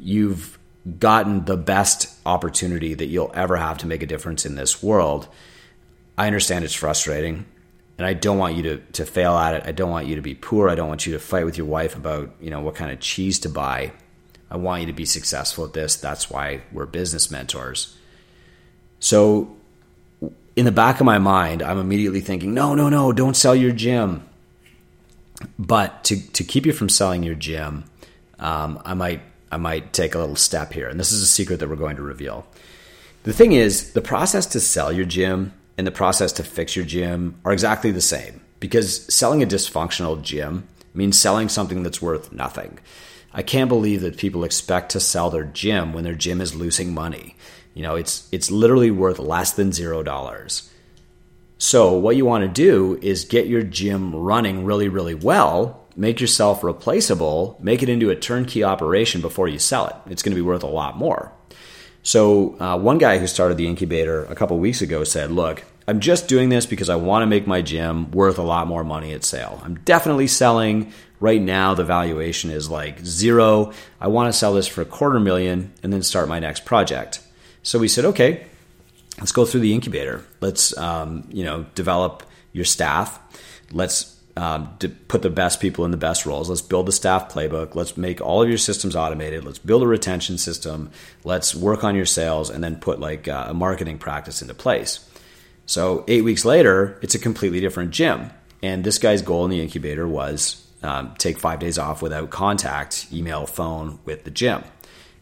[0.01, 0.59] You've
[0.99, 5.29] gotten the best opportunity that you'll ever have to make a difference in this world.
[6.17, 7.45] I understand it's frustrating
[7.97, 9.63] and I don't want you to to fail at it.
[9.65, 10.67] I don't want you to be poor.
[10.67, 12.99] I don't want you to fight with your wife about, you know, what kind of
[12.99, 13.93] cheese to buy.
[14.49, 15.95] I want you to be successful at this.
[15.95, 17.95] That's why we're business mentors.
[19.01, 19.57] So,
[20.55, 23.71] in the back of my mind, I'm immediately thinking, no, no, no, don't sell your
[23.71, 24.23] gym.
[25.57, 27.85] But to, to keep you from selling your gym,
[28.39, 29.21] um, I might
[29.51, 31.97] I might take a little step here, and this is a secret that we're going
[31.97, 32.47] to reveal.
[33.23, 36.85] The thing is, the process to sell your gym and the process to fix your
[36.85, 42.31] gym are exactly the same because selling a dysfunctional gym means selling something that's worth
[42.31, 42.79] nothing.
[43.33, 46.93] I can't believe that people expect to sell their gym when their gym is losing
[46.93, 47.35] money.
[47.73, 50.69] You know, it's it's literally worth less than zero dollars.
[51.57, 56.19] So what you want to do is get your gym running really, really well, make
[56.19, 59.95] yourself replaceable, make it into a turnkey operation before you sell it.
[60.07, 61.31] It's going to be worth a lot more.
[62.03, 65.99] So uh, one guy who started the incubator a couple weeks ago said, "Look, I'm
[65.99, 69.13] just doing this because I want to make my gym worth a lot more money
[69.13, 69.61] at sale.
[69.63, 71.75] I'm definitely selling right now.
[71.75, 73.71] The valuation is like zero.
[73.99, 77.20] I want to sell this for a quarter million and then start my next project."
[77.63, 78.45] So we said, okay,
[79.19, 80.23] let's go through the incubator.
[80.39, 83.19] Let's um, you know develop your staff.
[83.71, 86.49] Let's um, put the best people in the best roles.
[86.49, 87.75] Let's build the staff playbook.
[87.75, 89.43] Let's make all of your systems automated.
[89.43, 90.91] Let's build a retention system.
[91.23, 95.07] Let's work on your sales, and then put like uh, a marketing practice into place.
[95.65, 98.31] So eight weeks later, it's a completely different gym.
[98.63, 103.07] And this guy's goal in the incubator was um, take five days off without contact,
[103.11, 104.63] email, phone with the gym.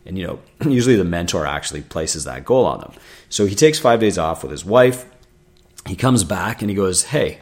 [0.09, 0.39] And you know,
[0.69, 2.93] usually the mentor actually places that goal on them.
[3.29, 5.05] So he takes five days off with his wife.
[5.85, 7.37] He comes back and he goes, Hey,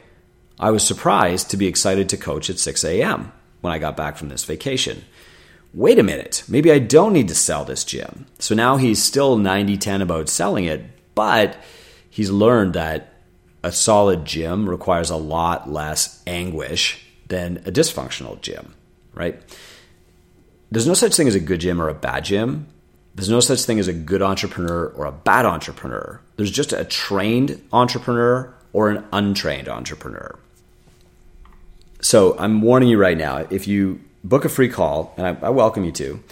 [0.60, 3.32] I was surprised to be excited to coach at 6 a.m.
[3.62, 5.06] when I got back from this vacation.
[5.74, 8.26] Wait a minute, maybe I don't need to sell this gym.
[8.38, 10.84] So now he's still 90 10 about selling it,
[11.16, 11.58] but
[12.10, 13.14] he's learned that
[13.64, 18.74] a solid gym requires a lot less anguish than a dysfunctional gym,
[19.14, 19.42] right?
[20.72, 22.68] There's no such thing as a good gym or a bad gym.
[23.16, 26.22] There's no such thing as a good entrepreneur or a bad entrepreneur.
[26.36, 30.38] There's just a trained entrepreneur or an untrained entrepreneur.
[32.00, 35.50] So I'm warning you right now if you book a free call, and I, I
[35.50, 36.24] welcome you to,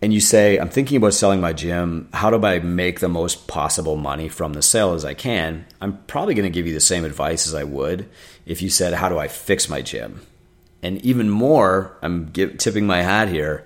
[0.00, 3.48] and you say, I'm thinking about selling my gym, how do I make the most
[3.48, 5.66] possible money from the sale as I can?
[5.80, 8.08] I'm probably going to give you the same advice as I would
[8.46, 10.20] if you said, How do I fix my gym?
[10.82, 13.64] And even more, I'm give, tipping my hat here.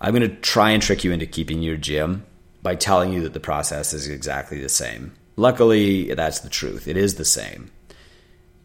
[0.00, 2.24] I'm going to try and trick you into keeping your gym
[2.62, 5.12] by telling you that the process is exactly the same.
[5.36, 6.86] Luckily, that's the truth.
[6.86, 7.70] It is the same.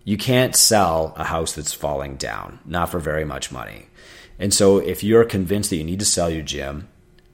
[0.04, 3.88] You can't sell a house that's falling down, not for very much money.
[4.38, 6.88] And so, if you're convinced that you need to sell your gym,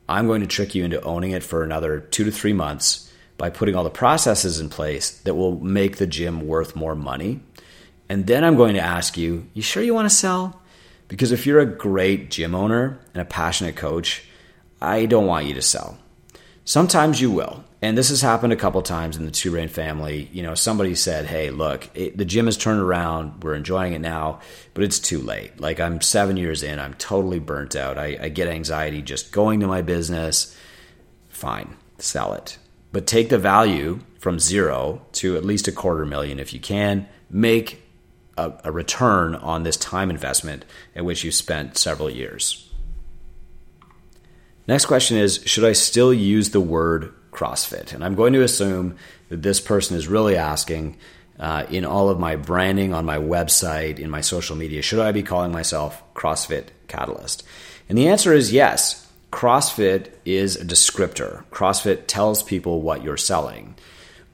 [0.10, 3.50] I'm going to trick you into owning it for another two to three months by
[3.50, 7.42] putting all the processes in place that will make the gym worth more money
[8.10, 10.62] and then I'm going to ask you, you sure you want to sell?
[11.08, 14.24] Because if you're a great gym owner and a passionate coach,
[14.82, 15.98] I don't want you to sell.
[16.64, 17.64] Sometimes you will.
[17.82, 20.28] And this has happened a couple times in the Two Brain family.
[20.34, 23.44] You know, somebody said, hey, look, it, the gym has turned around.
[23.44, 24.40] We're enjoying it now,
[24.74, 25.60] but it's too late.
[25.60, 26.80] Like, I'm seven years in.
[26.80, 28.00] I'm totally burnt out.
[28.00, 30.58] I, I get anxiety just going to my business.
[31.30, 32.58] Fine, sell it.
[32.92, 37.08] But take the value from zero to at least a quarter million if you can.
[37.30, 37.84] Make
[38.38, 42.70] a, a return on this time investment in which you spent several years.
[44.68, 47.94] Next question is Should I still use the word CrossFit?
[47.94, 48.96] And I'm going to assume
[49.30, 50.98] that this person is really asking
[51.40, 55.12] uh, in all of my branding on my website, in my social media, should I
[55.12, 57.44] be calling myself CrossFit Catalyst?
[57.90, 59.02] And the answer is yes.
[59.32, 61.44] CrossFit is a descriptor.
[61.52, 63.76] CrossFit tells people what you're selling.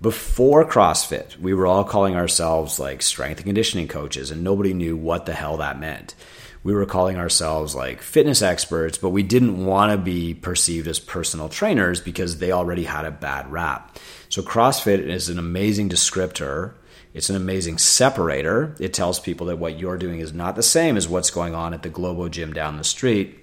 [0.01, 4.97] Before CrossFit, we were all calling ourselves like strength and conditioning coaches, and nobody knew
[4.97, 6.15] what the hell that meant.
[6.63, 10.99] We were calling ourselves like fitness experts, but we didn't want to be perceived as
[10.99, 13.97] personal trainers because they already had a bad rap.
[14.29, 16.73] So, CrossFit is an amazing descriptor
[17.13, 18.75] it's an amazing separator.
[18.79, 21.73] It tells people that what you're doing is not the same as what's going on
[21.73, 23.37] at the Globo gym down the street.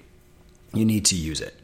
[0.73, 1.58] You need to use it.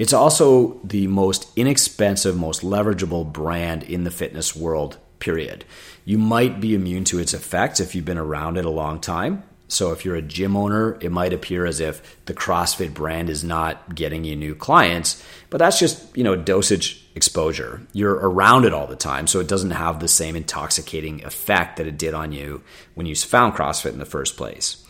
[0.00, 5.66] It's also the most inexpensive, most leverageable brand in the fitness world, period.
[6.06, 9.42] You might be immune to its effects if you've been around it a long time.
[9.68, 13.44] So if you're a gym owner, it might appear as if the CrossFit brand is
[13.44, 17.82] not getting you new clients, but that's just, you know, dosage exposure.
[17.92, 21.86] You're around it all the time, so it doesn't have the same intoxicating effect that
[21.86, 22.62] it did on you
[22.94, 24.82] when you found CrossFit in the first place.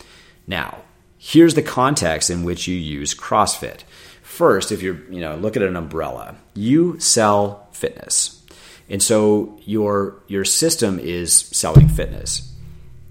[0.47, 0.83] Now,
[1.19, 3.83] here's the context in which you use CrossFit.
[4.31, 6.37] First, if you're, you know, look at an umbrella.
[6.55, 8.41] You sell fitness.
[8.89, 12.55] And so your your system is selling fitness.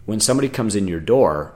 [0.06, 1.54] When somebody comes in your door,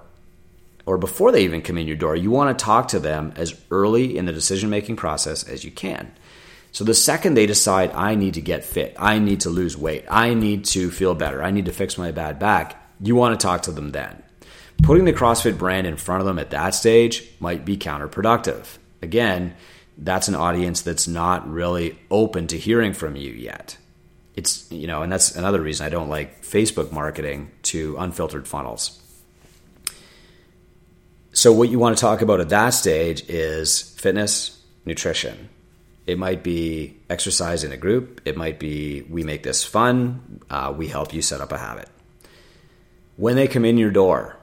[0.86, 3.56] or before they even come in your door, you want to talk to them as
[3.72, 6.12] early in the decision making process as you can.
[6.74, 10.04] So the second they decide, I need to get fit, I need to lose weight,
[10.10, 13.44] I need to feel better, I need to fix my bad back, you want to
[13.44, 14.22] talk to them then.
[14.84, 18.78] Putting the CrossFit brand in front of them at that stage might be counterproductive.
[19.04, 19.54] Again,
[19.98, 23.78] that's an audience that's not really open to hearing from you yet.
[24.36, 29.00] It's, you know, and that's another reason I don't like Facebook marketing to unfiltered funnels.
[31.34, 35.50] So, what you want to talk about at that stage is fitness, nutrition.
[36.08, 38.22] It might be exercise in a group.
[38.26, 40.42] It might be we make this fun.
[40.50, 41.90] Uh, we help you set up a habit.
[43.16, 44.38] When they come in your door,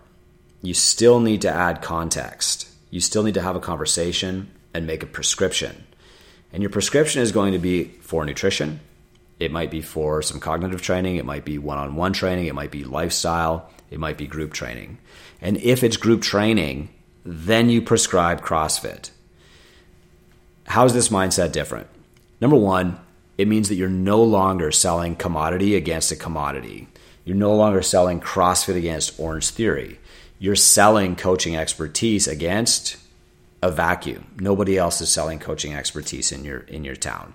[0.62, 2.69] you still need to add context.
[2.90, 5.84] You still need to have a conversation and make a prescription.
[6.52, 8.80] And your prescription is going to be for nutrition.
[9.38, 11.16] It might be for some cognitive training.
[11.16, 12.46] It might be one on one training.
[12.46, 13.70] It might be lifestyle.
[13.90, 14.98] It might be group training.
[15.40, 16.90] And if it's group training,
[17.24, 19.10] then you prescribe CrossFit.
[20.66, 21.86] How is this mindset different?
[22.40, 22.98] Number one,
[23.38, 26.88] it means that you're no longer selling commodity against a commodity.
[27.24, 29.99] You're no longer selling CrossFit against Orange Theory.
[30.40, 32.96] You're selling coaching expertise against
[33.62, 34.26] a vacuum.
[34.40, 37.34] Nobody else is selling coaching expertise in your in your town.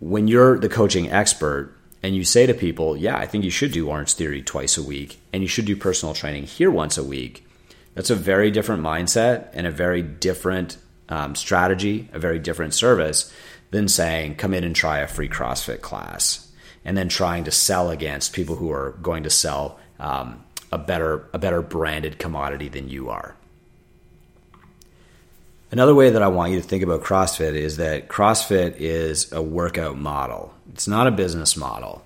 [0.00, 3.72] When you're the coaching expert, and you say to people, yeah, I think you should
[3.72, 7.02] do Orange Theory twice a week and you should do personal training here once a
[7.02, 7.46] week,
[7.94, 10.76] that's a very different mindset and a very different
[11.08, 13.32] um, strategy, a very different service
[13.70, 16.52] than saying, come in and try a free CrossFit class
[16.84, 20.44] and then trying to sell against people who are going to sell um,
[20.74, 23.36] a better a better branded commodity than you are.
[25.70, 29.42] Another way that I want you to think about CrossFit is that CrossFit is a
[29.42, 30.52] workout model.
[30.72, 32.04] It's not a business model.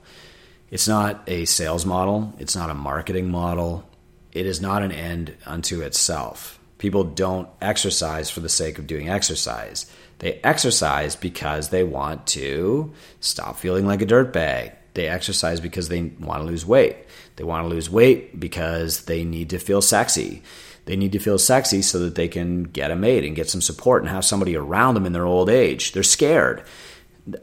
[0.71, 2.35] It's not a sales model.
[2.39, 3.89] It's not a marketing model.
[4.33, 6.59] It is not an end unto itself.
[6.79, 9.91] People don't exercise for the sake of doing exercise.
[10.21, 14.75] They exercise because they want to stop feeling like a dirtbag.
[14.95, 16.97] They exercise because they want to lose weight.
[17.39, 20.43] They want to lose weight because they need to feel sexy.
[20.87, 23.63] They need to feel sexy so that they can get a mate and get some
[23.63, 25.93] support and have somebody around them in their old age.
[25.93, 26.65] They're scared.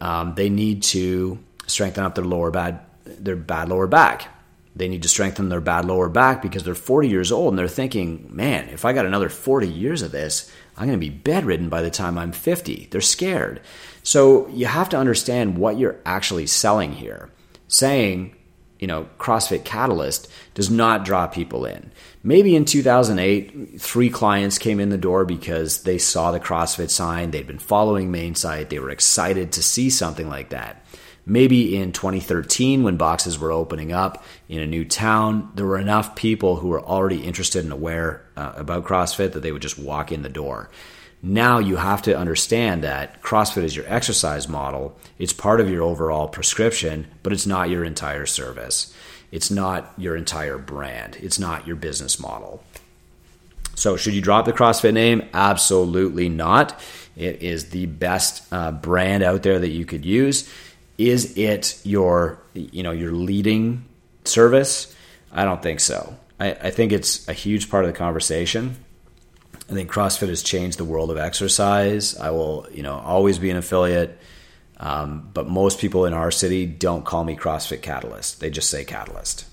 [0.02, 4.28] Um, they need to strengthen up their lower bad their bad lower back.
[4.76, 7.68] They need to strengthen their bad lower back because they're 40 years old and they're
[7.70, 11.70] thinking, man, if I got another 40 years of this, I'm going to be bedridden
[11.70, 12.90] by the time I'm 50.
[12.92, 13.62] They're scared.
[14.04, 17.30] So you have to understand what you're actually selling here.
[17.70, 18.36] Saying,
[18.86, 21.92] you know, CrossFit Catalyst does not draw people in.
[22.22, 27.32] Maybe in 2008, three clients came in the door because they saw the CrossFit sign,
[27.32, 30.86] they'd been following Main Site, they were excited to see something like that.
[31.26, 36.16] Maybe in 2013, when boxes were opening up in a new town, there were enough
[36.16, 40.12] people who were already interested and aware uh, about CrossFit that they would just walk
[40.12, 40.70] in the door.
[41.28, 44.96] Now you have to understand that CrossFit is your exercise model.
[45.18, 48.94] It's part of your overall prescription, but it's not your entire service.
[49.32, 51.18] It's not your entire brand.
[51.20, 52.64] It's not your business model.
[53.74, 55.28] So, should you drop the CrossFit name?
[55.34, 56.80] Absolutely not.
[57.18, 60.48] It is the best uh, brand out there that you could use.
[61.00, 63.84] Is it your, you know, your leading
[64.26, 64.96] service?
[65.32, 66.16] I don't think so.
[66.40, 68.76] I, I think it's a huge part of the conversation.
[69.70, 72.16] I think CrossFit has changed the world of exercise.
[72.18, 74.18] I will, you know, always be an affiliate.
[74.78, 78.42] Um, but most people in our city don't call me CrossFit Catalyst.
[78.42, 79.46] They just say Catalyst.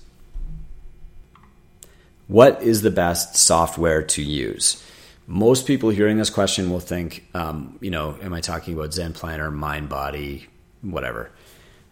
[2.27, 4.83] What is the best software to use?
[5.25, 9.13] Most people hearing this question will think, um, you know, am I talking about Zen
[9.13, 10.47] Planner, Mind Body,
[10.81, 11.31] whatever?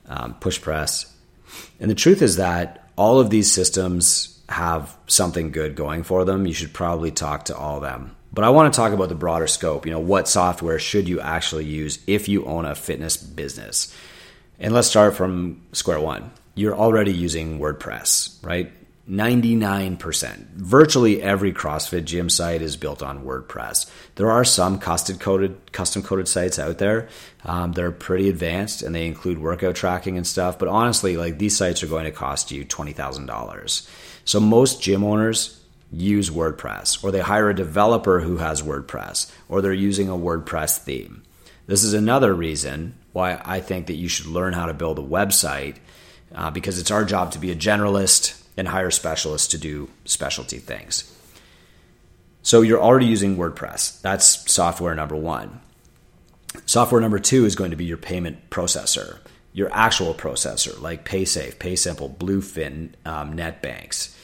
[0.07, 1.13] um, push press.
[1.79, 6.45] And the truth is that all of these systems have something good going for them.
[6.45, 8.15] You should probably talk to all of them.
[8.33, 9.85] But I want to talk about the broader scope.
[9.85, 13.93] You know, what software should you actually use if you own a fitness business?
[14.59, 16.31] And let's start from square one.
[16.55, 18.71] You're already using WordPress, right?
[19.09, 20.47] 99%.
[20.53, 23.89] Virtually every CrossFit gym site is built on WordPress.
[24.15, 27.09] There are some custom coded, custom coded sites out there.
[27.43, 30.57] Um, they're pretty advanced and they include workout tracking and stuff.
[30.57, 33.89] But honestly, like these sites are going to cost you $20,000.
[34.25, 35.61] So most gym owners
[35.91, 40.77] use WordPress or they hire a developer who has WordPress or they're using a WordPress
[40.77, 41.23] theme.
[41.67, 45.03] This is another reason why I think that you should learn how to build a
[45.03, 45.77] website
[46.33, 50.59] uh, because it's our job to be a generalist and hire specialists to do specialty
[50.59, 51.11] things.
[52.41, 54.01] So you're already using WordPress.
[54.01, 55.59] That's software number one.
[56.65, 59.19] Software number two is going to be your payment processor,
[59.53, 64.15] your actual processor like PaySafe, PaySimple, Bluefin, um, NetBanks.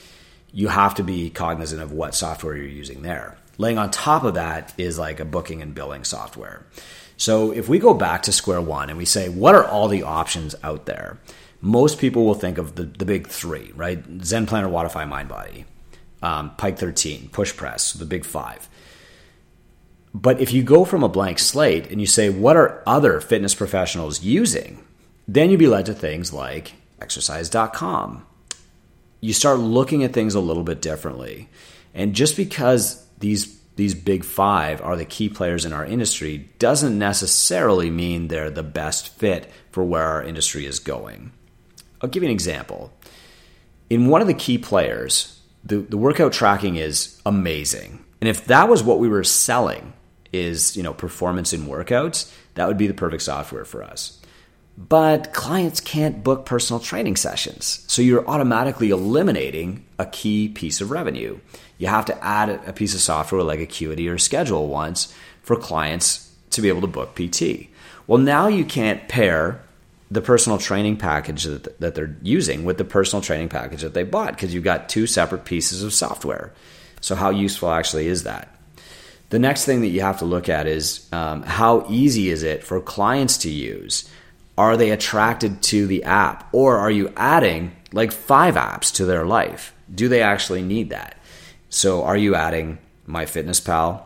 [0.52, 3.38] You have to be cognizant of what software you're using there.
[3.58, 6.66] Laying on top of that is like a booking and billing software.
[7.18, 10.04] So if we go back to square one and we say, what are all the
[10.04, 11.20] options out there?
[11.62, 14.04] most people will think of the, the big three, right?
[14.24, 15.66] Zen Planner, Wodify, MindBody,
[16.22, 18.70] um, Pike 13, Push Press, the big five.
[20.14, 23.54] But if you go from a blank slate and you say, what are other fitness
[23.54, 24.84] professionals using?
[25.28, 28.26] Then you'd be led to things like exercise.com.
[29.20, 31.50] You start looking at things a little bit differently.
[31.94, 36.98] And just because these these big five are the key players in our industry doesn't
[36.98, 41.32] necessarily mean they're the best fit for where our industry is going.
[42.02, 42.92] I'll give you an example.
[43.88, 48.04] In one of the key players, the, the workout tracking is amazing.
[48.20, 49.94] And if that was what we were selling
[50.34, 54.20] is, you know, performance in workouts, that would be the perfect software for us.
[54.78, 57.84] But clients can't book personal training sessions.
[57.88, 61.40] So you're automatically eliminating a key piece of revenue.
[61.80, 65.12] You have to add a piece of software like Acuity or ScheduleOnce
[65.42, 67.70] for clients to be able to book PT.
[68.06, 69.62] Well, now you can't pair
[70.10, 74.04] the personal training package that, that they're using with the personal training package that they
[74.04, 76.54] bought because you've got two separate pieces of software.
[77.02, 78.56] So, how useful actually is that?
[79.30, 82.64] The next thing that you have to look at is um, how easy is it
[82.64, 84.10] for clients to use?
[84.58, 89.26] Are they attracted to the app or are you adding like five apps to their
[89.26, 89.74] life?
[89.94, 91.18] Do they actually need that?
[91.70, 94.04] So, are you adding MyFitnessPal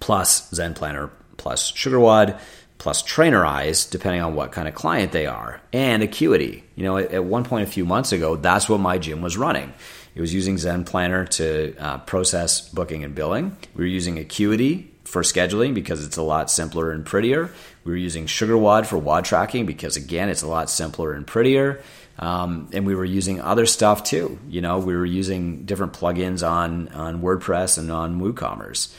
[0.00, 2.38] plus Zen Planner plus SugarWOD?
[2.78, 6.62] plus Trainerize, depending on what kind of client they are, and Acuity.
[6.74, 9.72] You know, at, one point a few months ago, that's what my gym was running.
[10.14, 13.56] It was using Zen Planner to uh, process booking and billing.
[13.74, 17.50] We were using Acuity for scheduling because it's a lot simpler and prettier.
[17.86, 21.80] We were using SugarWOD for WOD tracking because, again, it's a lot simpler and prettier.
[22.18, 24.38] Um, and we were using other stuff too.
[24.48, 28.92] You know, we were using different plugins on on WordPress and on WooCommerce.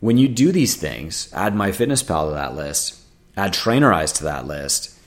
[0.00, 3.00] When you do these things, add MyFitnessPal to that list,
[3.36, 4.98] add Trainerize to that list,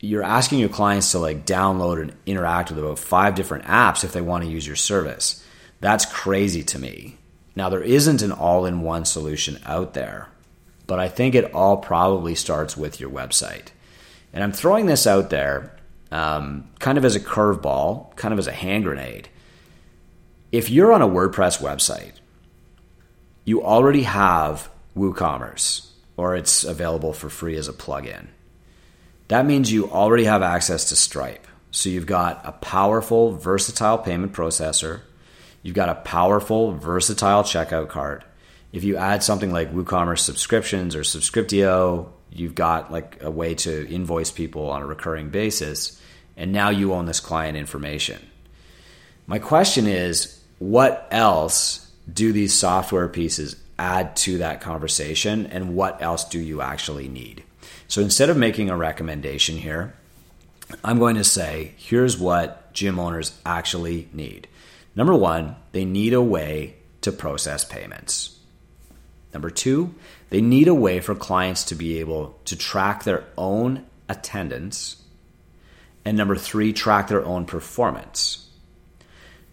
[0.00, 4.12] you're asking your clients to like download and interact with about five different apps if
[4.12, 5.44] they want to use your service.
[5.80, 7.18] That's crazy to me.
[7.54, 10.28] Now, there isn't an all in one solution out there,
[10.90, 13.68] but I think it all probably starts with your website.
[14.32, 15.76] And I'm throwing this out there
[16.10, 19.28] um, kind of as a curveball, kind of as a hand grenade.
[20.50, 22.14] If you're on a WordPress website
[23.44, 28.26] you already have WooCommerce or it's available for free as a plugin.
[29.28, 31.46] That means you already have access to Stripe.
[31.70, 35.02] So you've got a powerful, versatile payment processor.
[35.62, 38.24] You've got a powerful, versatile checkout card.
[38.72, 43.88] If you add something like WooCommerce subscriptions or Subscriptio, you've got like a way to
[43.88, 46.00] invoice people on a recurring basis.
[46.36, 48.24] And now you own this client information.
[49.26, 56.00] My question is, what else do these software pieces add to that conversation and what
[56.02, 57.42] else do you actually need?
[57.88, 59.94] So instead of making a recommendation here,
[60.84, 64.46] I'm going to say here's what gym owners actually need.
[64.94, 68.39] Number one, they need a way to process payments.
[69.32, 69.94] Number two,
[70.30, 75.02] they need a way for clients to be able to track their own attendance.
[76.04, 78.48] And number three, track their own performance.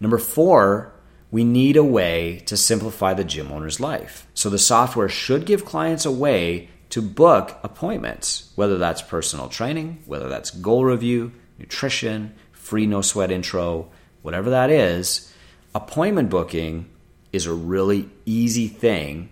[0.00, 0.92] Number four,
[1.30, 4.26] we need a way to simplify the gym owner's life.
[4.34, 10.02] So the software should give clients a way to book appointments, whether that's personal training,
[10.06, 13.90] whether that's goal review, nutrition, free no sweat intro,
[14.22, 15.32] whatever that is.
[15.74, 16.88] Appointment booking
[17.30, 19.28] is a really easy thing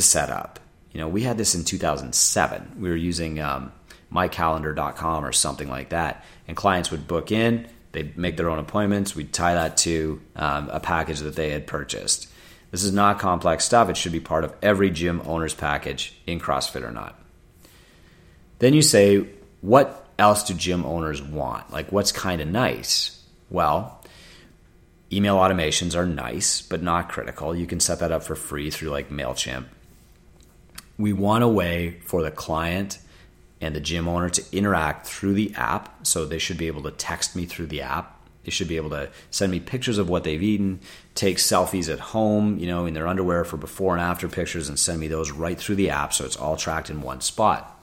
[0.00, 0.58] to set up.
[0.92, 2.76] You know, we had this in 2007.
[2.80, 3.72] We were using um,
[4.12, 6.24] mycalendar.com or something like that.
[6.48, 10.68] And clients would book in, they'd make their own appointments, we'd tie that to um,
[10.70, 12.28] a package that they had purchased.
[12.70, 13.88] This is not complex stuff.
[13.88, 17.18] It should be part of every gym owner's package in CrossFit or not.
[18.58, 19.26] Then you say,
[19.60, 21.70] what else do gym owners want?
[21.72, 23.22] Like, what's kind of nice?
[23.48, 24.02] Well,
[25.12, 27.54] email automations are nice, but not critical.
[27.54, 29.66] You can set that up for free through like MailChimp.
[31.00, 32.98] We want a way for the client
[33.60, 36.06] and the gym owner to interact through the app.
[36.06, 38.18] So they should be able to text me through the app.
[38.44, 40.80] They should be able to send me pictures of what they've eaten,
[41.14, 44.78] take selfies at home, you know, in their underwear for before and after pictures, and
[44.78, 47.82] send me those right through the app so it's all tracked in one spot.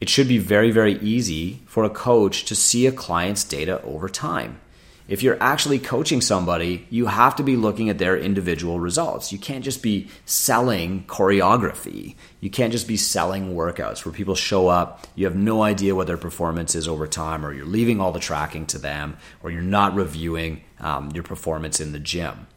[0.00, 4.08] It should be very, very easy for a coach to see a client's data over
[4.08, 4.60] time
[5.08, 9.30] if you're actually coaching somebody, you have to be looking at their individual results.
[9.30, 12.16] You can't just be selling choreography.
[12.40, 16.08] You can't just be selling workouts where people show up, you have no idea what
[16.08, 19.62] their performance is over time, or you're leaving all the tracking to them, or you're
[19.62, 22.48] not reviewing um, your performance in the gym.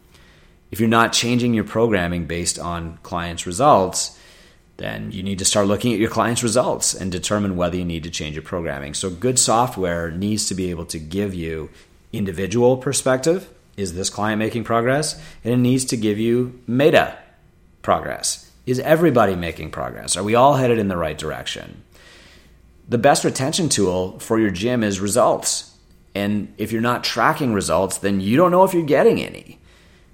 [0.71, 4.17] If you're not changing your programming based on clients' results,
[4.77, 8.03] then you need to start looking at your clients' results and determine whether you need
[8.03, 8.93] to change your programming.
[8.93, 11.69] So, good software needs to be able to give you
[12.11, 13.49] individual perspective
[13.79, 15.19] is this client making progress?
[15.43, 17.17] And it needs to give you meta
[17.81, 18.51] progress.
[18.65, 20.17] Is everybody making progress?
[20.17, 21.81] Are we all headed in the right direction?
[22.89, 25.77] The best retention tool for your gym is results.
[26.13, 29.59] And if you're not tracking results, then you don't know if you're getting any.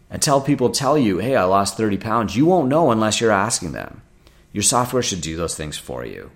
[0.10, 3.72] Until people tell you, hey, I lost 30 pounds, you won't know unless you're asking
[3.72, 4.02] them.
[4.54, 6.30] Your software should do those things for you.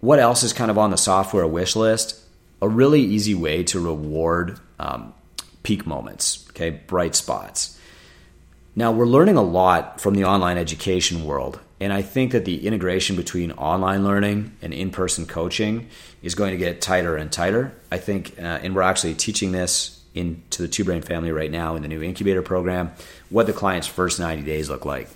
[0.00, 2.19] What else is kind of on the software wish list?
[2.62, 5.14] A really easy way to reward um,
[5.62, 7.78] peak moments, okay, bright spots.
[8.76, 12.66] Now, we're learning a lot from the online education world, and I think that the
[12.66, 15.88] integration between online learning and in person coaching
[16.22, 17.72] is going to get tighter and tighter.
[17.90, 21.76] I think, uh, and we're actually teaching this into the Two Brain family right now
[21.76, 22.92] in the new incubator program,
[23.28, 25.08] what the client's first 90 days look like.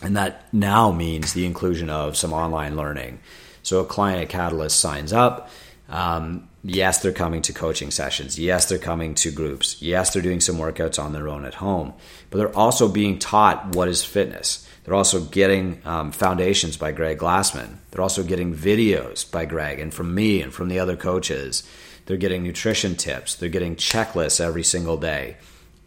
[0.00, 3.20] And that now means the inclusion of some online learning.
[3.62, 5.50] So a client at Catalyst signs up.
[5.92, 8.38] Um, Yes, they're coming to coaching sessions.
[8.38, 9.82] Yes, they're coming to groups.
[9.82, 11.92] Yes, they're doing some workouts on their own at home.
[12.30, 14.68] But they're also being taught what is fitness.
[14.84, 17.78] They're also getting um, foundations by Greg Glassman.
[17.90, 21.68] They're also getting videos by Greg and from me and from the other coaches.
[22.06, 23.34] They're getting nutrition tips.
[23.34, 25.36] They're getting checklists every single day.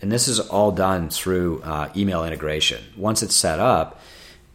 [0.02, 2.84] And this is all done through uh, email integration.
[2.98, 4.02] Once it's set up,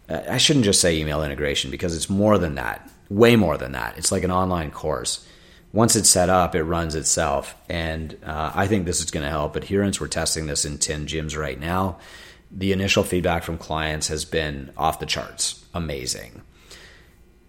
[0.07, 3.97] I shouldn't just say email integration because it's more than that, way more than that.
[3.97, 5.27] It's like an online course
[5.73, 7.55] once it's set up, it runs itself.
[7.69, 10.01] And uh, I think this is going to help adherence.
[10.01, 11.99] We're testing this in 10 gyms right now.
[12.51, 16.43] The initial feedback from clients has been off the charts, amazing.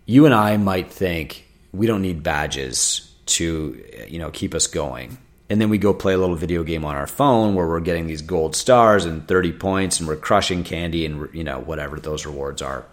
[0.05, 5.17] You and I might think we don't need badges to you know keep us going.
[5.49, 8.07] And then we go play a little video game on our phone where we're getting
[8.07, 12.26] these gold stars and 30 points and we're crushing candy and you know whatever those
[12.26, 12.86] rewards are.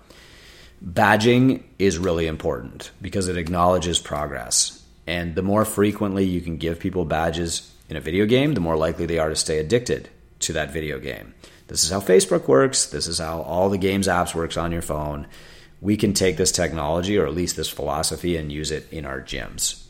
[0.85, 4.78] Badging is really important because it acknowledges progress
[5.09, 8.77] and the more frequently you can give people badges in a video game, the more
[8.77, 11.33] likely they are to stay addicted to that video game.
[11.69, 12.85] This is how Facebook works.
[12.85, 15.27] This is how all the games apps works on your phone.
[15.81, 19.23] We can take this technology or at least this philosophy and use it in our
[19.23, 19.83] gyms.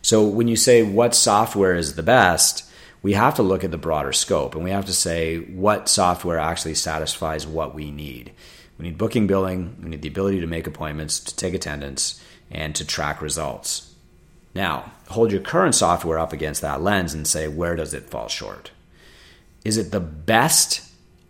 [0.00, 2.64] So when you say what software is the best,
[3.02, 6.38] we have to look at the broader scope and we have to say what software
[6.38, 8.32] actually satisfies what we need.
[8.78, 12.74] We need booking billing, we need the ability to make appointments, to take attendance, and
[12.76, 13.91] to track results.
[14.54, 18.28] Now, hold your current software up against that lens and say, where does it fall
[18.28, 18.70] short?
[19.64, 20.82] Is it the best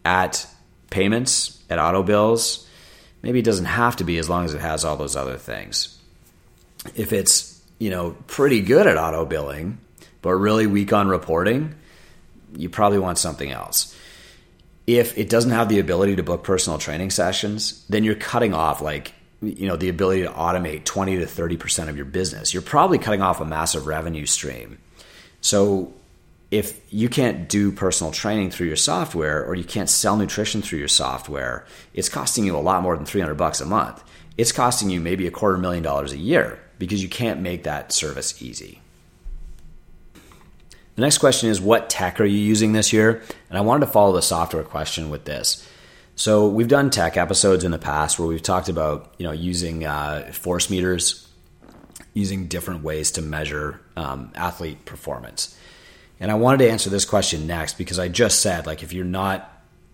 [0.04, 0.46] at
[0.90, 2.66] payments, at auto bills?
[3.22, 5.96] Maybe it doesn't have to be as long as it has all those other things.
[6.96, 9.78] If it's, you know, pretty good at auto billing,
[10.20, 11.74] but really weak on reporting,
[12.56, 13.96] you probably want something else.
[14.86, 18.80] If it doesn't have the ability to book personal training sessions, then you're cutting off
[18.80, 19.12] like
[19.42, 22.54] you know the ability to automate 20 to 30% of your business.
[22.54, 24.78] You're probably cutting off a massive revenue stream.
[25.40, 25.92] So
[26.50, 30.78] if you can't do personal training through your software or you can't sell nutrition through
[30.78, 34.04] your software it's costing you a lot more than 300 bucks a month.
[34.38, 37.92] It's costing you maybe a quarter million dollars a year because you can't make that
[37.92, 38.80] service easy.
[40.94, 43.22] The next question is what tech are you using this year?
[43.48, 45.66] And i wanted to follow the software question with this
[46.14, 49.84] so we've done tech episodes in the past where we've talked about you know using
[49.84, 51.28] uh, force meters,
[52.14, 55.56] using different ways to measure um, athlete performance.
[56.20, 59.04] And I wanted to answer this question next because I just said like if you're
[59.04, 59.48] not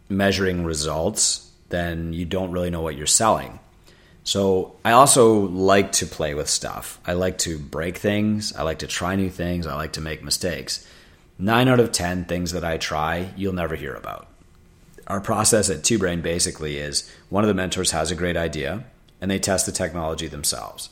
[0.09, 3.61] measuring results, then you don't really know what you're selling.
[4.25, 7.01] So I also like to play with stuff.
[7.07, 8.55] I like to break things.
[8.55, 9.66] I like to try new things.
[9.66, 10.87] I like to make mistakes.
[11.39, 14.29] Nine out of 10 things that I try, you'll never hear about.
[15.09, 18.85] Our process at Two Brain basically is one of the mentors has a great idea
[19.23, 20.91] and they test the technology themselves.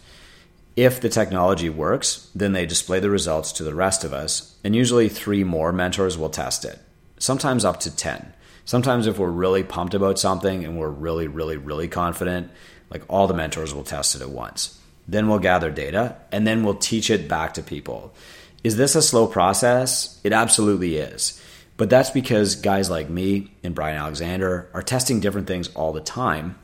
[0.74, 4.74] If the technology works, then they display the results to the rest of us, and
[4.74, 6.78] usually three more mentors will test it,
[7.18, 8.32] sometimes up to 10.
[8.66, 12.50] Sometimes, if we're really pumped about something and we're really, really, really confident,
[12.90, 14.78] like all the mentors will test it at once.
[15.06, 18.12] Then we'll gather data and then we'll teach it back to people.
[18.64, 20.20] Is this a slow process?
[20.24, 21.40] It absolutely is.
[21.76, 26.00] But that's because guys like me and Brian Alexander are testing different things all the
[26.00, 26.58] time.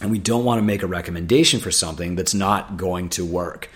[0.00, 3.70] And we don't want to make a recommendation for something that's not going to work.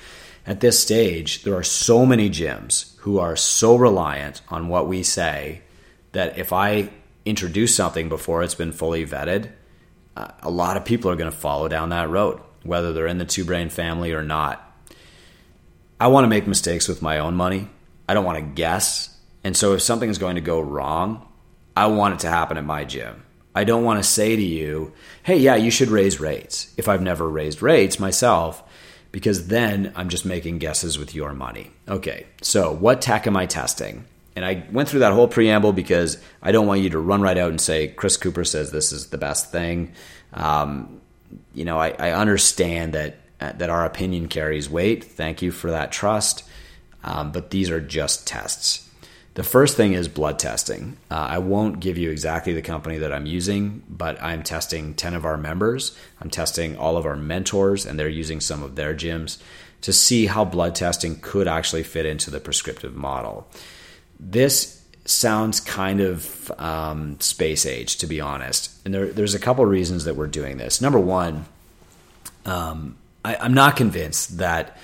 [0.46, 5.02] At this stage, there are so many gyms who are so reliant on what we
[5.02, 5.62] say
[6.12, 6.90] that if I
[7.24, 9.50] introduce something before it's been fully vetted,
[10.16, 13.18] uh, a lot of people are going to follow down that road, whether they're in
[13.18, 14.66] the two brain family or not.
[16.00, 17.68] I want to make mistakes with my own money.
[18.08, 19.09] I don't want to guess.
[19.42, 21.26] And so if something is going to go wrong,
[21.76, 23.22] I want it to happen at my gym.
[23.54, 27.02] I don't want to say to you, hey, yeah, you should raise rates if I've
[27.02, 28.62] never raised rates myself,
[29.12, 31.70] because then I'm just making guesses with your money.
[31.88, 34.04] Okay, so what tech am I testing?
[34.36, 37.36] And I went through that whole preamble because I don't want you to run right
[37.36, 39.92] out and say, Chris Cooper says this is the best thing.
[40.32, 41.00] Um,
[41.52, 45.02] you know, I, I, understand that uh, that our opinion carries weight.
[45.02, 46.44] Thank you for that trust.
[47.02, 48.88] Um, but these are just tests.
[49.34, 50.96] The first thing is blood testing.
[51.10, 55.14] Uh, I won't give you exactly the company that I'm using, but I'm testing 10
[55.14, 55.96] of our members.
[56.20, 59.40] I'm testing all of our mentors, and they're using some of their gyms
[59.82, 63.46] to see how blood testing could actually fit into the prescriptive model.
[64.18, 68.72] This sounds kind of um, space age, to be honest.
[68.84, 70.80] And there, there's a couple reasons that we're doing this.
[70.80, 71.46] Number one,
[72.44, 74.76] um, I, I'm not convinced that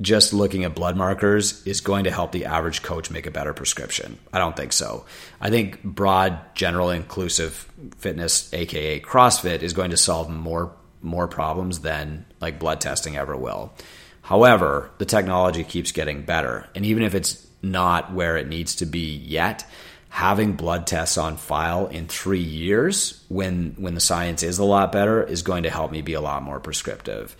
[0.00, 3.52] just looking at blood markers is going to help the average coach make a better
[3.52, 4.18] prescription.
[4.32, 5.04] I don't think so.
[5.40, 10.72] I think broad, general, inclusive fitness, aka CrossFit, is going to solve more
[11.02, 13.72] more problems than like blood testing ever will.
[14.22, 18.86] However, the technology keeps getting better, and even if it's not where it needs to
[18.86, 19.66] be yet.
[20.08, 24.90] Having blood tests on file in three years, when when the science is a lot
[24.90, 27.36] better, is going to help me be a lot more prescriptive.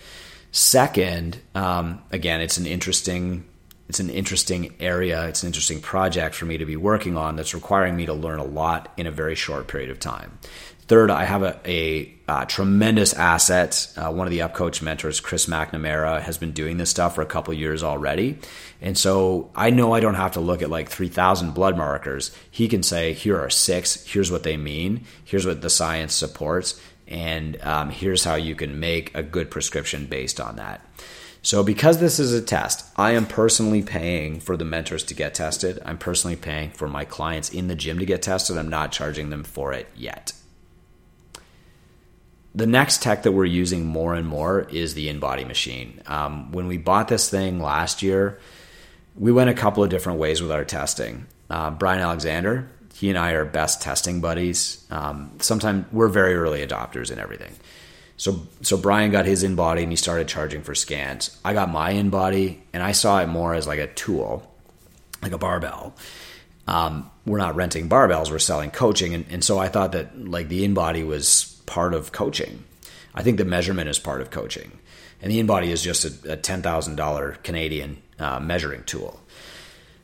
[0.53, 3.47] Second, um, again, it's an interesting
[3.89, 5.27] it's an interesting area.
[5.27, 8.39] It's an interesting project for me to be working on that's requiring me to learn
[8.39, 10.39] a lot in a very short period of time.
[10.91, 13.93] Third, I have a, a, a tremendous asset.
[13.97, 17.27] Uh, one of the UpCoach mentors, Chris McNamara, has been doing this stuff for a
[17.27, 18.39] couple years already.
[18.81, 22.31] And so I know I don't have to look at like 3,000 blood markers.
[22.51, 26.81] He can say, here are six, here's what they mean, here's what the science supports,
[27.11, 30.85] and um, here's how you can make a good prescription based on that.
[31.43, 35.35] So, because this is a test, I am personally paying for the mentors to get
[35.35, 35.81] tested.
[35.85, 38.59] I'm personally paying for my clients in the gym to get tested.
[38.59, 40.33] I'm not charging them for it yet
[42.55, 46.03] the next tech that we're using more and more is the InBody machine.
[46.07, 48.39] Um, when we bought this thing last year,
[49.17, 51.27] we went a couple of different ways with our testing.
[51.49, 52.69] Uh, Brian Alexander,
[53.01, 54.85] he and I are best testing buddies.
[54.91, 57.57] Um, sometimes we're very early adopters in everything.
[58.19, 61.35] So, so Brian got his InBody and he started charging for scans.
[61.43, 64.47] I got my InBody and I saw it more as like a tool,
[65.23, 65.95] like a barbell.
[66.67, 70.49] Um, we're not renting barbells; we're selling coaching, and, and so I thought that like
[70.49, 72.65] the InBody was part of coaching.
[73.15, 74.79] I think the measurement is part of coaching.
[75.23, 79.21] And the InBody is just a, a $10,000 Canadian uh, measuring tool.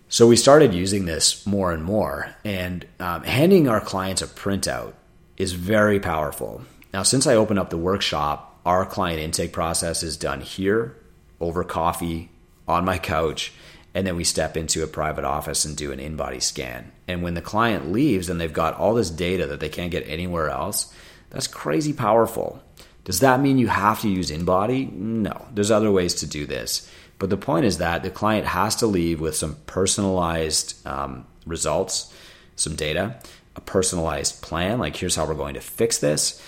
[0.08, 4.92] So we started using this more and more, and um, handing our clients a printout
[5.36, 6.62] is very powerful.
[6.94, 10.96] Now, since I opened up the workshop, our client intake process is done here
[11.40, 12.30] over coffee
[12.68, 13.52] on my couch,
[13.94, 16.92] and then we step into a private office and do an InBody scan.
[17.08, 20.08] And when the client leaves and they've got all this data that they can't get
[20.08, 20.94] anywhere else,
[21.30, 22.62] that's crazy powerful.
[23.04, 24.92] Does that mean you have to use InBody?
[24.92, 26.90] No, there's other ways to do this.
[27.18, 32.12] But the point is that the client has to leave with some personalized um, results,
[32.56, 33.16] some data,
[33.54, 36.42] a personalized plan, like here's how we're going to fix this.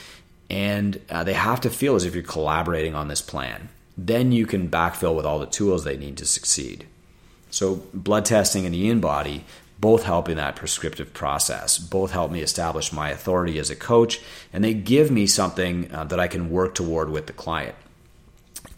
[0.51, 3.69] And uh, they have to feel as if you're collaborating on this plan.
[3.97, 6.87] Then you can backfill with all the tools they need to succeed.
[7.51, 9.43] So, blood testing and the InBody
[9.81, 11.79] both help in that prescriptive process.
[11.79, 14.21] Both help me establish my authority as a coach,
[14.53, 17.75] and they give me something uh, that I can work toward with the client.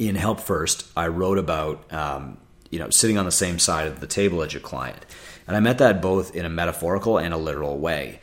[0.00, 2.38] In Help First, I wrote about um,
[2.70, 5.04] you know sitting on the same side of the table as your client,
[5.46, 8.20] and I meant that both in a metaphorical and a literal way.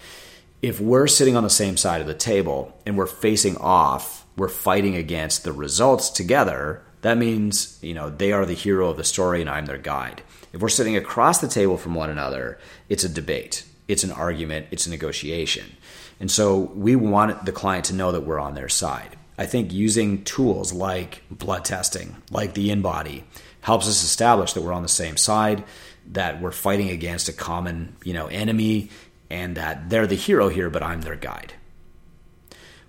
[0.61, 4.47] If we're sitting on the same side of the table and we're facing off we're
[4.47, 9.03] fighting against the results together, that means, you know, they are the hero of the
[9.03, 10.21] story and I'm their guide.
[10.53, 14.67] If we're sitting across the table from one another, it's a debate, it's an argument,
[14.71, 15.75] it's a negotiation.
[16.19, 19.17] And so we want the client to know that we're on their side.
[19.37, 23.23] I think using tools like blood testing, like the InBody,
[23.61, 25.63] helps us establish that we're on the same side,
[26.11, 28.89] that we're fighting against a common, you know, enemy,
[29.29, 31.53] and that they're the hero here, but I'm their guide.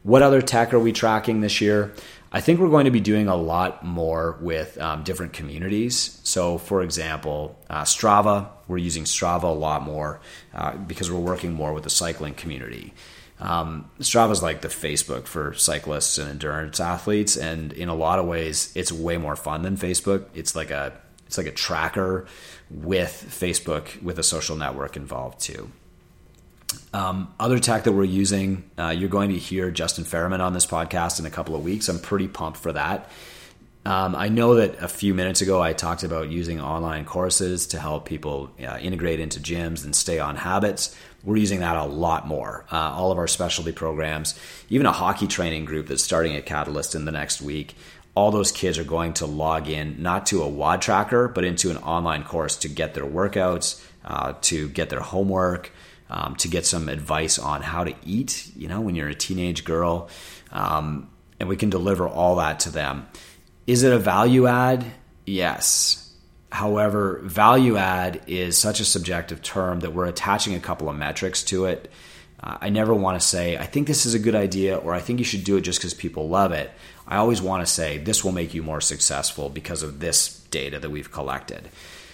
[0.03, 1.93] What other tech are we tracking this year?
[2.31, 6.21] I think we're going to be doing a lot more with um, different communities.
[6.25, 10.21] So, for example, uh, Strava, we're using Strava a lot more
[10.55, 12.93] uh, because we're working more with the cycling community.
[13.41, 18.19] Um, Strava is like the Facebook for cyclists and endurance athletes, and in a lot
[18.19, 20.27] of ways, it's way more fun than Facebook.
[20.35, 20.93] It's like a
[21.27, 22.27] it's like a tracker
[22.71, 25.71] with Facebook with a social network involved too.
[26.93, 30.67] Um, other tech that we're using, uh, you're going to hear Justin Ferriman on this
[30.67, 31.89] podcast in a couple of weeks.
[31.89, 33.11] I'm pretty pumped for that.
[33.85, 37.79] Um, I know that a few minutes ago I talked about using online courses to
[37.79, 40.95] help people uh, integrate into gyms and stay on habits.
[41.25, 42.65] We're using that a lot more.
[42.71, 44.39] Uh, all of our specialty programs,
[44.71, 47.75] even a hockey training group that's starting at Catalyst in the next week,
[48.15, 51.71] all those kids are going to log in not to a WOD tracker, but into
[51.71, 55.71] an online course to get their workouts, uh, to get their homework,
[56.11, 59.65] um, to get some advice on how to eat, you know, when you're a teenage
[59.65, 60.09] girl.
[60.51, 63.07] Um, and we can deliver all that to them.
[63.67, 64.85] Is it a value add?
[65.27, 66.08] Yes.
[66.51, 71.43] However, value add is such a subjective term that we're attaching a couple of metrics
[71.45, 71.91] to it.
[72.41, 75.01] Uh, I never want to say, I think this is a good idea, or I
[75.01, 76.71] think you should do it just because people love it.
[77.07, 80.79] I always want to say, this will make you more successful because of this data
[80.79, 81.69] that we've collected.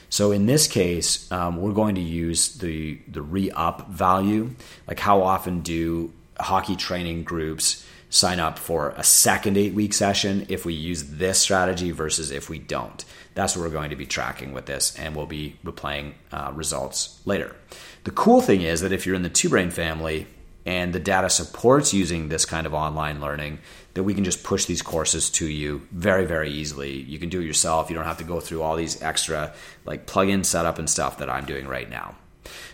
[0.09, 4.51] So in this case, um, we're going to use the the re up value.
[4.87, 10.47] Like how often do hockey training groups sign up for a second eight week session
[10.49, 13.05] if we use this strategy versus if we don't?
[13.35, 17.20] That's what we're going to be tracking with this, and we'll be replaying uh, results
[17.24, 17.57] later.
[18.05, 20.26] The cool thing is that if you're in the two brain family
[20.66, 23.59] and the data supports using this kind of online learning,
[23.95, 26.93] that we can just push these courses to you very, very easily.
[27.03, 27.91] You can do it yourself.
[27.91, 29.53] You don't have to go through all these extra
[29.85, 32.16] like plug-in setup and stuff that I'm doing right now.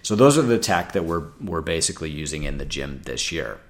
[0.02, 3.60] So those are the tech that we're we're basically using in the gym this year.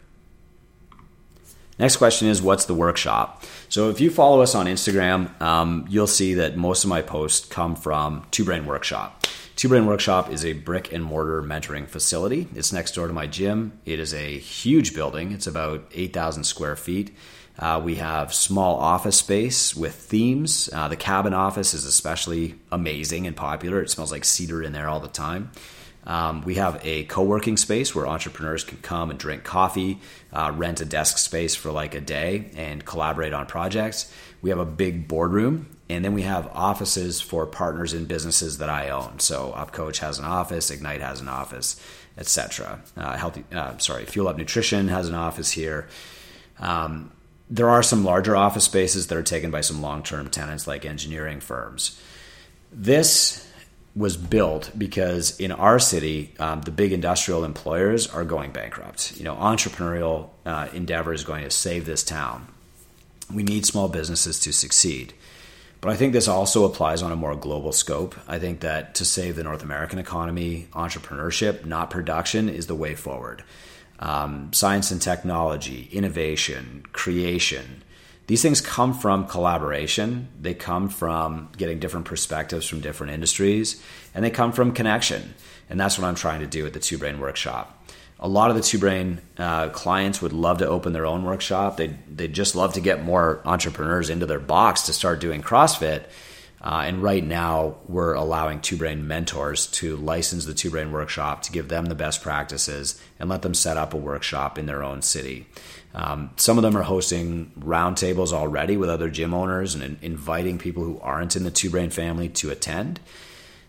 [1.80, 3.42] Next question is what's the workshop?
[3.70, 7.46] So if you follow us on Instagram, um, you'll see that most of my posts
[7.48, 9.26] come from Two Brain Workshop.
[9.56, 12.48] Two Brain Workshop is a brick and mortar mentoring facility.
[12.54, 13.80] It's next door to my gym.
[13.86, 15.32] It is a huge building.
[15.32, 17.16] It's about 8,000 square feet.
[17.58, 20.68] Uh, we have small office space with themes.
[20.74, 23.80] Uh, the cabin office is especially amazing and popular.
[23.80, 25.50] It smells like cedar in there all the time.
[26.06, 29.98] Um, we have a co working space where entrepreneurs can come and drink coffee,
[30.32, 34.12] uh, rent a desk space for like a day, and collaborate on projects.
[34.42, 38.70] We have a big boardroom, and then we have offices for partners in businesses that
[38.70, 39.18] I own.
[39.18, 41.80] So UpCoach has an office, Ignite has an office,
[42.16, 42.80] etc.
[42.96, 45.88] Uh, healthy, uh, sorry, Fuel Up Nutrition has an office here.
[46.58, 47.12] Um,
[47.50, 50.86] there are some larger office spaces that are taken by some long term tenants like
[50.86, 52.00] engineering firms.
[52.72, 53.49] This
[53.94, 59.16] was built because in our city, um, the big industrial employers are going bankrupt.
[59.16, 62.46] You know, entrepreneurial uh, endeavor is going to save this town.
[63.32, 65.14] We need small businesses to succeed.
[65.80, 68.14] But I think this also applies on a more global scope.
[68.28, 72.94] I think that to save the North American economy, entrepreneurship, not production, is the way
[72.94, 73.42] forward.
[73.98, 77.82] Um, science and technology, innovation, creation,
[78.30, 80.28] these things come from collaboration.
[80.40, 83.82] They come from getting different perspectives from different industries,
[84.14, 85.34] and they come from connection.
[85.68, 87.76] And that's what I'm trying to do at the Two Brain Workshop.
[88.20, 91.76] A lot of the Two Brain uh, clients would love to open their own workshop.
[91.76, 96.04] They they just love to get more entrepreneurs into their box to start doing CrossFit.
[96.62, 101.42] Uh, and right now, we're allowing Two Brain mentors to license the Two Brain workshop
[101.42, 104.84] to give them the best practices and let them set up a workshop in their
[104.84, 105.48] own city.
[105.94, 110.84] Um, some of them are hosting roundtables already with other gym owners and inviting people
[110.84, 113.00] who aren't in the Two Brain family to attend.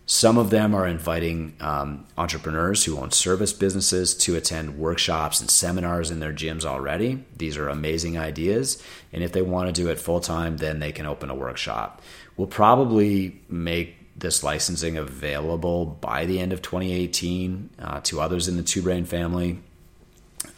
[0.05, 5.49] Some of them are inviting um, entrepreneurs who own service businesses to attend workshops and
[5.49, 7.23] seminars in their gyms already.
[7.37, 8.83] These are amazing ideas.
[9.13, 12.01] And if they want to do it full time, then they can open a workshop.
[12.35, 18.57] We'll probably make this licensing available by the end of 2018 uh, to others in
[18.57, 19.59] the Two Brain family.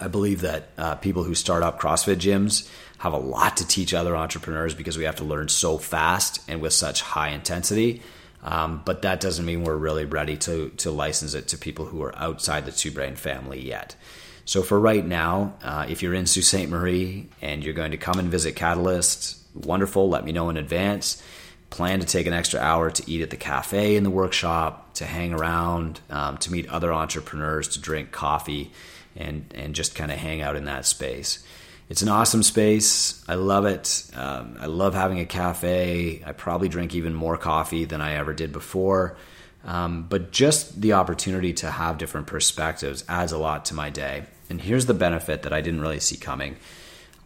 [0.04, 3.93] I believe that uh, people who start up CrossFit gyms have a lot to teach
[3.93, 8.01] other entrepreneurs because we have to learn so fast and with such high intensity.
[8.43, 12.04] Um, but that doesn't mean we're really ready to to license it to people who
[12.04, 13.95] are outside the Two Brain family yet.
[14.43, 16.68] So for right now, uh, if you're in Sault Ste.
[16.68, 20.10] Marie and you're going to come and visit Catalyst, wonderful.
[20.10, 21.24] Let me know in advance.
[21.70, 25.05] Plan to take an extra hour to eat at the cafe in the workshop, to
[25.05, 28.71] hang around, um, to meet other entrepreneurs, to drink coffee,
[29.15, 31.43] and and just kind of hang out in that space.
[31.89, 33.23] It's an awesome space.
[33.27, 34.09] I love it.
[34.15, 36.23] Um, I love having a cafe.
[36.25, 39.17] I probably drink even more coffee than I ever did before.
[39.65, 44.23] Um, but just the opportunity to have different perspectives adds a lot to my day.
[44.49, 46.57] And here's the benefit that I didn't really see coming.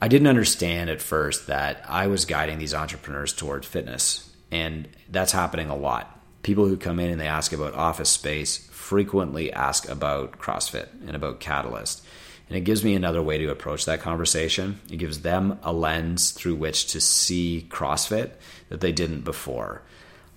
[0.02, 4.30] I didn't understand at first that I was guiding these entrepreneurs towards fitness.
[4.52, 6.17] And that's happening a lot.
[6.48, 11.14] People who come in and they ask about office space frequently ask about CrossFit and
[11.14, 12.02] about Catalyst.
[12.48, 14.80] And it gives me another way to approach that conversation.
[14.90, 18.32] It gives them a lens through which to see CrossFit
[18.70, 19.82] that they didn't before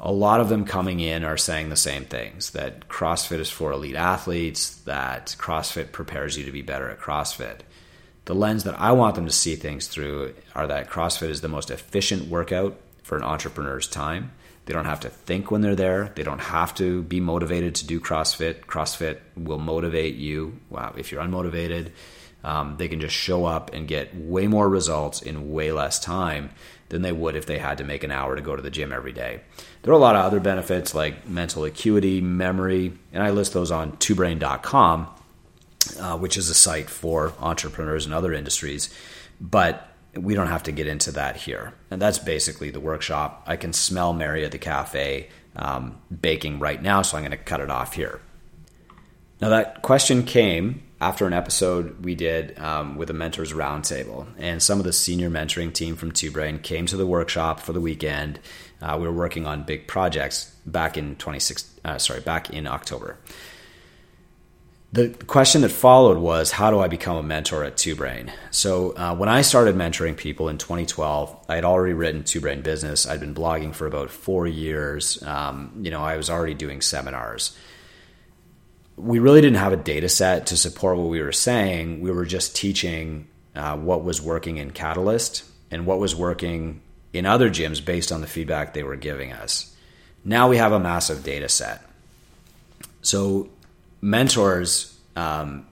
[0.01, 3.71] a lot of them coming in are saying the same things that CrossFit is for
[3.71, 7.61] elite athletes, that CrossFit prepares you to be better at CrossFit.
[8.25, 11.49] The lens that I want them to see things through are that CrossFit is the
[11.49, 14.33] most efficient workout for an entrepreneur's time.
[14.71, 16.13] They don't have to think when they're there.
[16.15, 18.67] They don't have to be motivated to do CrossFit.
[18.67, 20.61] CrossFit will motivate you.
[20.69, 21.91] Wow, if you're unmotivated,
[22.45, 26.51] um, they can just show up and get way more results in way less time
[26.89, 28.93] than they would if they had to make an hour to go to the gym
[28.93, 29.41] every day.
[29.83, 33.73] There are a lot of other benefits like mental acuity, memory, and I list those
[33.73, 35.09] on twobrain.com,
[35.99, 38.89] uh, which is a site for entrepreneurs and other industries.
[39.41, 41.75] But we don't have to get into that here.
[41.91, 43.45] And that's basically the workshop.
[43.47, 47.37] I can smell Mary at the cafe um, baking right now, so I'm going to
[47.37, 48.21] cut it off here.
[49.41, 54.63] Now, that question came after an episode we did um, with a mentors roundtable, and
[54.63, 57.81] some of the senior mentoring team from Two Brain came to the workshop for the
[57.81, 58.39] weekend.
[58.83, 63.17] Uh, we were working on big projects back in 26, uh, sorry, back in October.
[64.93, 68.33] The question that followed was, how do I become a mentor at Two Brain?
[68.51, 72.63] So uh, when I started mentoring people in 2012, I had already written Two Brain
[72.63, 73.07] Business.
[73.07, 75.23] I'd been blogging for about four years.
[75.23, 77.57] Um, you know, I was already doing seminars
[79.01, 82.01] we really didn't have a data set to support what we were saying.
[82.01, 86.83] We were just teaching uh, what was working in Catalyst and what was working
[87.13, 89.75] in other gyms based on the feedback they were giving us.
[90.25, 91.83] Now we have a massive data set.
[93.03, 93.49] So,
[94.01, 95.67] mentors um,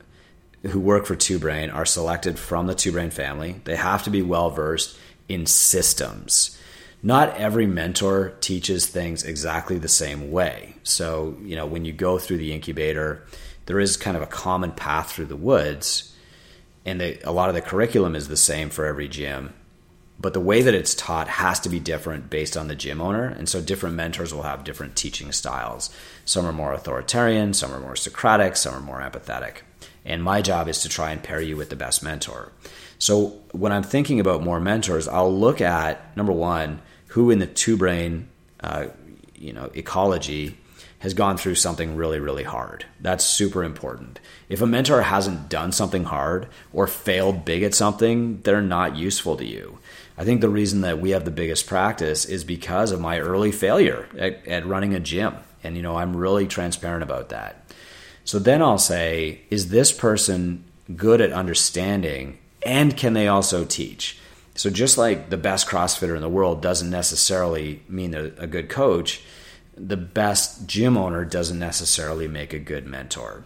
[0.62, 3.61] who work for Two Brain are selected from the Two Brain family.
[3.64, 4.99] They have to be well versed
[5.29, 6.59] in systems
[7.03, 10.74] not every mentor teaches things exactly the same way.
[10.83, 13.24] So, you know, when you go through the incubator,
[13.66, 16.14] there is kind of a common path through the woods,
[16.85, 19.55] and they, a lot of the curriculum is the same for every gym.
[20.21, 23.27] But the way that it's taught has to be different based on the gym owner.
[23.27, 25.91] And so different mentors will have different teaching styles.
[26.25, 29.59] Some are more authoritarian, some are more Socratic, some are more empathetic.
[30.05, 32.53] And my job is to try and pair you with the best mentor.
[32.99, 37.47] So when I'm thinking about more mentors, I'll look at number one, who in the
[37.47, 38.29] two brain,
[38.61, 38.87] uh,
[39.37, 40.59] you know, ecology
[41.01, 42.85] has gone through something really, really hard.
[43.01, 44.19] That's super important.
[44.49, 49.37] If a mentor hasn't done something hard or failed big at something, they're not useful
[49.37, 49.79] to you.
[50.19, 53.53] I think the reason that we have the biggest practice is because of my early
[53.53, 55.37] failure at, at running a gym.
[55.62, 57.73] And, you know, I'm really transparent about that.
[58.25, 60.64] So then I'll say, is this person
[60.97, 64.19] good at understanding and can they also teach?
[64.57, 68.69] So just like the best CrossFitter in the world doesn't necessarily mean they're a good
[68.69, 69.23] coach,
[69.77, 73.45] the best gym owner doesn't necessarily make a good mentor.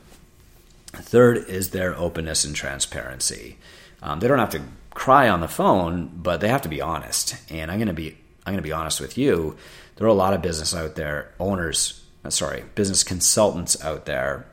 [0.86, 3.58] Third is their openness and transparency.
[4.02, 4.62] Um, they don't have to
[4.94, 7.36] cry on the phone, but they have to be honest.
[7.50, 9.56] And I'm going to be I'm to be honest with you.
[9.96, 14.46] There are a lot of business out there, owners, uh, sorry, business consultants out there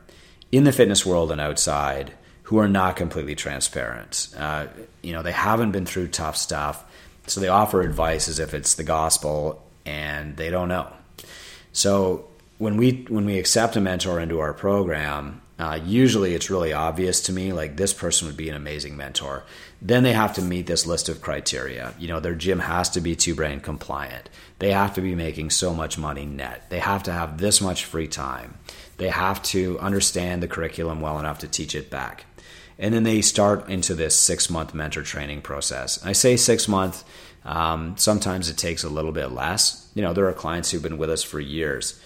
[0.52, 2.12] in the fitness world and outside
[2.44, 4.28] who are not completely transparent.
[4.36, 4.66] Uh,
[5.02, 6.84] you know, they haven't been through tough stuff,
[7.26, 10.92] so they offer advice as if it's the gospel, and they don't know.
[11.72, 16.72] So when we when we accept a mentor into our program, uh, usually it's really
[16.72, 19.44] obvious to me like this person would be an amazing mentor.
[19.82, 21.94] Then they have to meet this list of criteria.
[21.98, 24.28] You know, their gym has to be two brain compliant.
[24.58, 26.68] They have to be making so much money net.
[26.70, 28.58] They have to have this much free time.
[28.98, 32.26] They have to understand the curriculum well enough to teach it back
[32.80, 36.04] and then they start into this six month mentor training process.
[36.04, 37.04] I say six month.
[37.44, 39.90] Um, sometimes it takes a little bit less.
[39.94, 42.00] You know, there are clients who've been with us for years,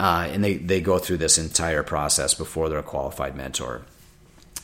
[0.00, 3.82] uh, and they they go through this entire process before they're a qualified mentor.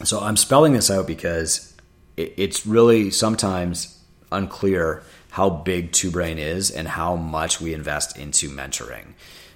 [0.05, 1.75] So I'm spelling this out because
[2.17, 3.99] it, it's really sometimes
[4.33, 9.15] unclear how big Two Brain is and how much we invest into mentoring.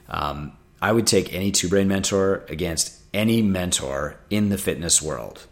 [0.09, 5.47] Um, I would take any Two Brain mentor against any mentor in the fitness world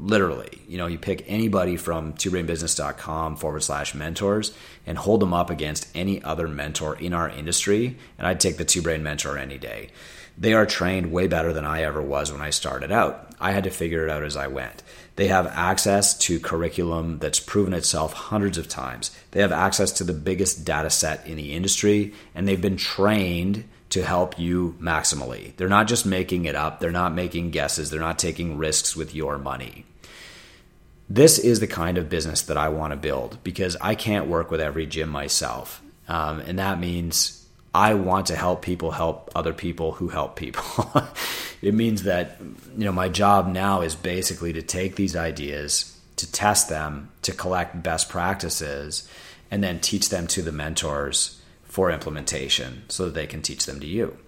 [0.00, 0.62] literally.
[0.68, 4.52] You know, you pick anybody from twobrainbusiness.com forward slash mentors
[4.86, 7.96] and hold them up against any other mentor in our industry.
[8.18, 9.90] And I'd take the two brain mentor any day.
[10.38, 13.34] They are trained way better than I ever was when I started out.
[13.40, 14.82] I had to figure it out as I went.
[15.16, 19.10] They have access to curriculum that's proven itself hundreds of times.
[19.32, 23.64] They have access to the biggest data set in the industry, and they've been trained
[23.90, 25.54] to help you maximally.
[25.56, 29.14] They're not just making it up, they're not making guesses, they're not taking risks with
[29.14, 29.84] your money.
[31.08, 34.50] This is the kind of business that I want to build because I can't work
[34.50, 35.82] with every gym myself.
[36.06, 37.44] Um, and that means
[37.74, 40.88] I want to help people help other people who help people.
[41.62, 42.36] it means that
[42.76, 47.32] you know my job now is basically to take these ideas, to test them, to
[47.32, 49.08] collect best practices,
[49.50, 51.39] and then teach them to the mentors
[51.70, 54.18] for implementation so that they can teach them to you.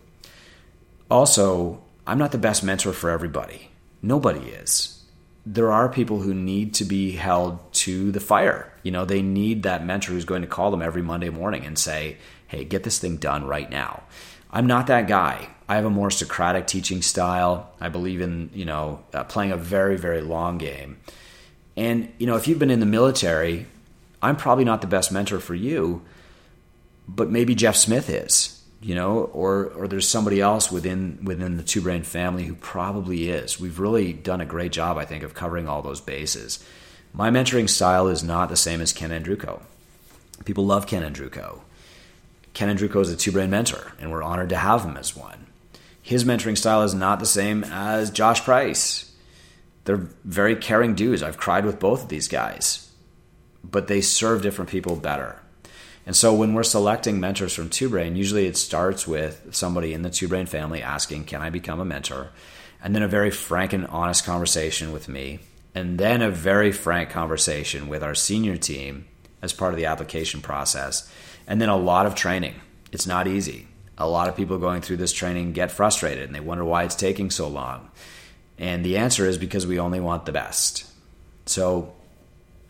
[1.10, 3.70] Also, I'm not the best mentor for everybody.
[4.00, 5.02] Nobody is.
[5.44, 8.72] There are people who need to be held to the fire.
[8.84, 11.76] You know, they need that mentor who's going to call them every Monday morning and
[11.76, 12.16] say,
[12.46, 14.04] hey, get this thing done right now.
[14.52, 15.48] I'm not that guy.
[15.68, 17.72] I have a more Socratic teaching style.
[17.80, 20.98] I believe in, you know, uh, playing a very, very long game.
[21.76, 23.66] And, you know, if you've been in the military,
[24.20, 26.02] I'm probably not the best mentor for you
[27.14, 31.62] but maybe Jeff Smith is, you know, or or there's somebody else within within the
[31.62, 33.60] Two Brain family who probably is.
[33.60, 36.64] We've really done a great job, I think, of covering all those bases.
[37.12, 39.60] My mentoring style is not the same as Ken Andrukow.
[40.44, 41.60] People love Ken Andrukow.
[42.54, 45.46] Ken Andrukow is a Two Brain mentor, and we're honored to have him as one.
[46.00, 49.12] His mentoring style is not the same as Josh Price.
[49.84, 51.22] They're very caring dudes.
[51.22, 52.90] I've cried with both of these guys,
[53.62, 55.41] but they serve different people better.
[56.04, 60.02] And so when we're selecting mentors from Two Brain, usually it starts with somebody in
[60.02, 62.30] the Two Brain family asking, Can I become a mentor?
[62.82, 65.38] And then a very frank and honest conversation with me.
[65.74, 69.06] And then a very frank conversation with our senior team
[69.40, 71.10] as part of the application process.
[71.46, 72.54] And then a lot of training.
[72.90, 73.68] It's not easy.
[73.96, 76.96] A lot of people going through this training get frustrated and they wonder why it's
[76.96, 77.90] taking so long.
[78.58, 80.84] And the answer is because we only want the best.
[81.46, 81.94] So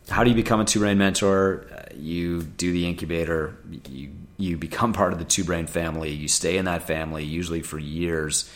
[0.09, 1.67] how do you become a two brain mentor?
[1.97, 3.57] You do the incubator.
[3.89, 6.11] You you become part of the two brain family.
[6.11, 8.51] You stay in that family usually for years,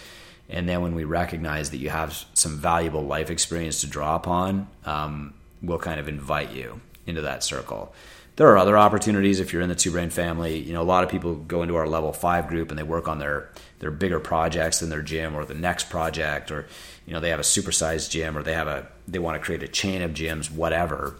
[0.48, 4.68] and then when we recognize that you have some valuable life experience to draw upon,
[4.84, 7.94] um, we'll kind of invite you into that circle.
[8.36, 10.58] There are other opportunities if you're in the two brain family.
[10.58, 13.08] You know, a lot of people go into our level five group and they work
[13.08, 16.66] on their their bigger projects in their gym or the next project, or
[17.06, 19.62] you know they have a supersized gym or they have a they want to create
[19.62, 21.16] a chain of gyms, whatever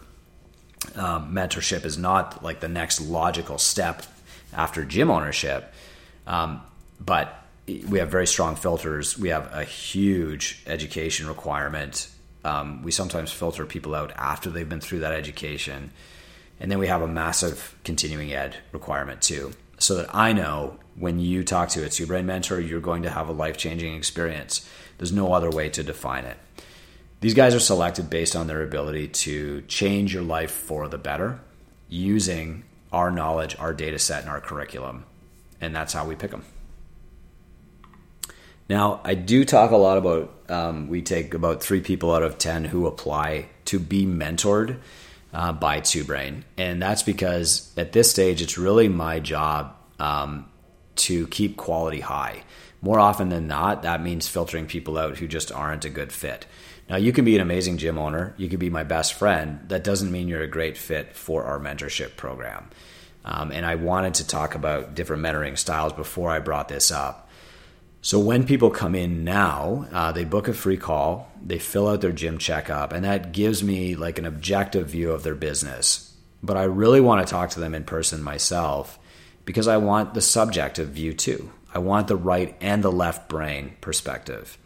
[0.95, 4.03] um, mentorship is not like the next logical step
[4.53, 5.73] after gym ownership.
[6.25, 6.61] Um,
[6.99, 9.17] but we have very strong filters.
[9.17, 12.09] We have a huge education requirement.
[12.43, 15.91] Um, we sometimes filter people out after they've been through that education.
[16.59, 19.51] And then we have a massive continuing ed requirement too.
[19.79, 23.09] So that I know when you talk to a two brain mentor, you're going to
[23.09, 24.67] have a life changing experience.
[24.97, 26.37] There's no other way to define it.
[27.19, 31.39] These guys are selected based on their ability to change your life for the better
[31.89, 35.05] using our knowledge, our data set, and our curriculum.
[35.59, 36.45] And that's how we pick them.
[38.69, 42.37] Now, I do talk a lot about, um, we take about three people out of
[42.37, 44.77] 10 who apply to be mentored
[45.33, 46.43] uh, by Two Brain.
[46.57, 50.49] And that's because at this stage, it's really my job um,
[50.97, 52.43] to keep quality high.
[52.81, 56.45] More often than not, that means filtering people out who just aren't a good fit.
[56.89, 59.59] Now, you can be an amazing gym owner, you can be my best friend.
[59.67, 62.69] That doesn't mean you're a great fit for our mentorship program.
[63.25, 67.29] Um, and I wanted to talk about different mentoring styles before I brought this up.
[68.01, 71.99] So, when people come in now, uh, they book a free call, they fill out
[71.99, 76.15] their gym checkup, and that gives me like an objective view of their business.
[76.41, 78.97] But I really want to talk to them in person myself
[79.43, 81.51] because I want the subjective view too.
[81.73, 84.57] I want the right and the left brain perspective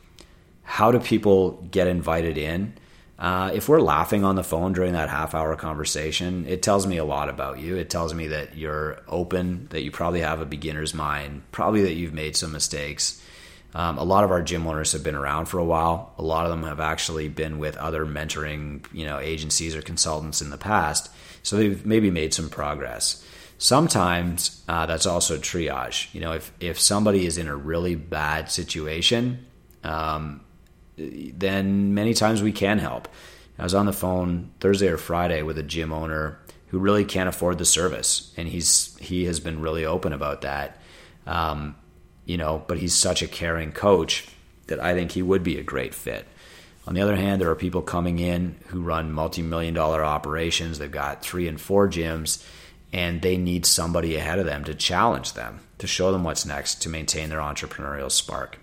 [0.63, 2.73] how do people get invited in?
[3.19, 6.97] Uh, if we're laughing on the phone during that half hour conversation, it tells me
[6.97, 7.75] a lot about you.
[7.77, 11.93] It tells me that you're open, that you probably have a beginner's mind, probably that
[11.93, 13.21] you've made some mistakes.
[13.75, 16.13] Um, a lot of our gym owners have been around for a while.
[16.17, 20.41] A lot of them have actually been with other mentoring, you know, agencies or consultants
[20.41, 21.11] in the past,
[21.43, 23.23] so they've maybe made some progress.
[23.59, 26.11] Sometimes uh, that's also triage.
[26.13, 29.45] You know, if if somebody is in a really bad situation,
[29.83, 30.41] um,
[30.97, 33.07] then many times we can help.
[33.57, 37.30] I was on the phone Thursday or Friday with a gym owner who really can't
[37.30, 40.80] afford the service, and he's he has been really open about that.
[41.27, 41.76] Um,
[42.26, 44.27] you know, but he's such a caring coach
[44.68, 46.26] that I think he would be a great fit.
[46.88, 50.80] On the other hand, there are people coming in who run multi million dollar operations.
[50.80, 52.43] They've got three and four gyms,
[52.93, 56.81] and they need somebody ahead of them to challenge them, to show them what's next,
[56.84, 58.57] to maintain their entrepreneurial spark.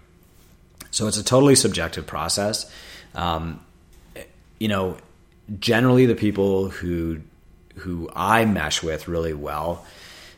[0.90, 2.70] So it's a totally subjective process.
[3.15, 3.65] Um,
[4.59, 4.97] you know,
[5.59, 7.20] generally the people who
[7.77, 9.85] who I mesh with really well,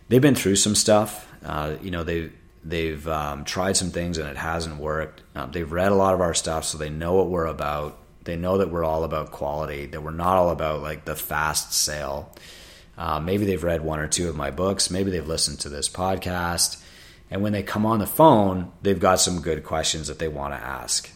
[0.09, 1.27] they've been through some stuff.
[1.44, 2.31] Uh, you know, they
[2.64, 5.22] they've um, tried some things and it hasn't worked.
[5.35, 7.98] Um, they've read a lot of our stuff, so they know what we're about.
[8.24, 9.86] They know that we're all about quality.
[9.86, 12.35] That we're not all about like the fast sale.
[12.98, 14.90] Uh, maybe they've read one or two of my books.
[14.90, 16.82] Maybe they've listened to this podcast.
[17.31, 20.52] And when they come on the phone, they've got some good questions that they want
[20.52, 21.11] to ask.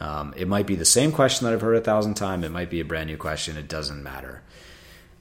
[0.00, 2.44] Um, it might be the same question that I've heard a thousand times.
[2.44, 3.56] It might be a brand new question.
[3.56, 4.42] It doesn't matter.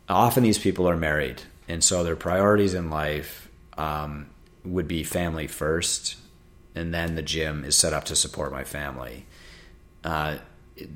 [0.08, 4.28] Often these people are married, and so their priorities in life um,
[4.64, 6.16] would be family first,
[6.76, 9.26] and then the gym is set up to support my family.
[10.04, 10.38] Uh,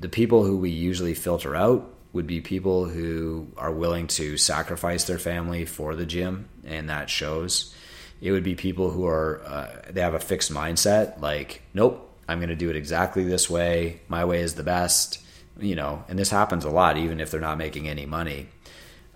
[0.00, 5.04] the people who we usually filter out would be people who are willing to sacrifice
[5.04, 7.74] their family for the gym, and that shows.
[8.22, 12.38] It would be people who are uh, they have a fixed mindset, like nope, I'm
[12.38, 14.00] going to do it exactly this way.
[14.08, 15.18] My way is the best,
[15.58, 16.04] you know.
[16.08, 18.46] And this happens a lot, even if they're not making any money.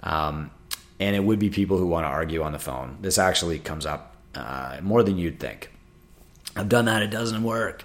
[0.03, 0.51] Um,
[0.99, 2.99] and it would be people who want to argue on the phone.
[3.01, 5.70] This actually comes up uh, more than you'd think.
[6.57, 7.85] I've done that; it doesn't work.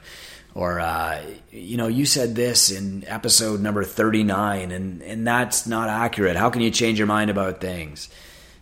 [0.55, 1.21] Or uh,
[1.51, 6.35] you know, you said this in episode number thirty nine, and and that's not accurate.
[6.35, 8.09] How can you change your mind about things?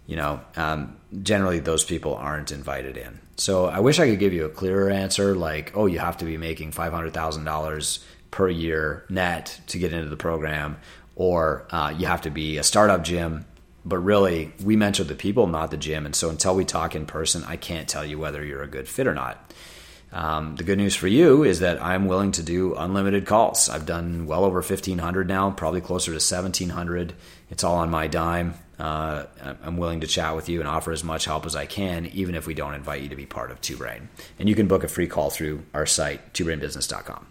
[0.06, 3.20] You know, um, generally those people aren't invited in.
[3.38, 6.26] So I wish I could give you a clearer answer, like, oh, you have to
[6.26, 10.78] be making five hundred thousand dollars per year net to get into the program,
[11.16, 13.46] or uh, you have to be a startup gym.
[13.86, 16.06] But really, we mentor the people, not the gym.
[16.06, 18.90] And so until we talk in person, I can't tell you whether you're a good
[18.90, 19.54] fit or not.
[20.12, 23.70] Um, the good news for you is that I'm willing to do unlimited calls.
[23.70, 27.14] I've done well over 1,500 now, probably closer to 1,700.
[27.50, 28.56] It's all on my dime.
[28.80, 29.26] Uh,
[29.62, 32.34] I'm willing to chat with you and offer as much help as I can, even
[32.34, 34.08] if we don't invite you to be part of Two Brain.
[34.40, 37.28] And you can book a free call through our site, twobrainbusiness.com.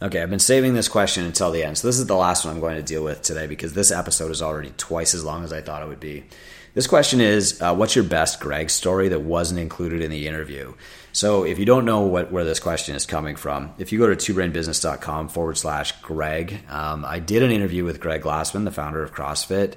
[0.00, 1.78] Okay, I've been saving this question until the end.
[1.78, 4.30] So this is the last one I'm going to deal with today because this episode
[4.30, 6.24] is already twice as long as I thought it would be.
[6.74, 10.74] This question is uh, What's your best Greg story that wasn't included in the interview?
[11.12, 14.12] So if you don't know what, where this question is coming from, if you go
[14.12, 19.02] to twobrainbusiness.com forward slash Greg, um, I did an interview with Greg Glassman, the founder
[19.02, 19.74] of CrossFit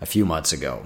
[0.00, 0.84] a few months ago.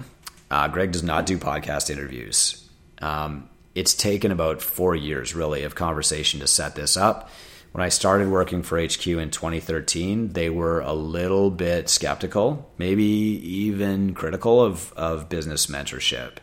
[0.50, 2.68] Uh, Greg does not do podcast interviews.
[3.00, 7.30] Um, it's taken about four years, really, of conversation to set this up.
[7.72, 13.02] When I started working for HQ in 2013, they were a little bit skeptical, maybe
[13.02, 16.36] even critical of, of business mentorship.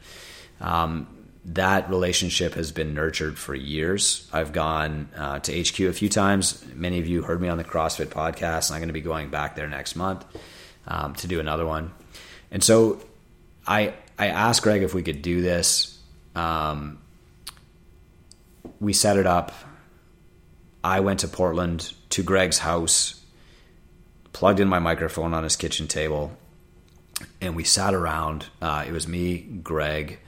[0.59, 1.07] Um,
[1.45, 4.29] that relationship has been nurtured for years.
[4.33, 6.63] I've gone uh, to HQ a few times.
[6.75, 9.29] Many of you heard me on the CrossFit podcast, and I'm going to be going
[9.29, 10.25] back there next month
[10.85, 11.93] um, to do another one.
[12.51, 13.01] And so
[13.65, 15.97] I I asked Greg if we could do this.
[16.35, 16.99] Um,
[18.79, 19.53] we set it up.
[20.83, 23.23] I went to Portland to Greg's house,
[24.33, 26.31] plugged in my microphone on his kitchen table,
[27.39, 28.47] and we sat around.
[28.61, 30.19] Uh, it was me, Greg,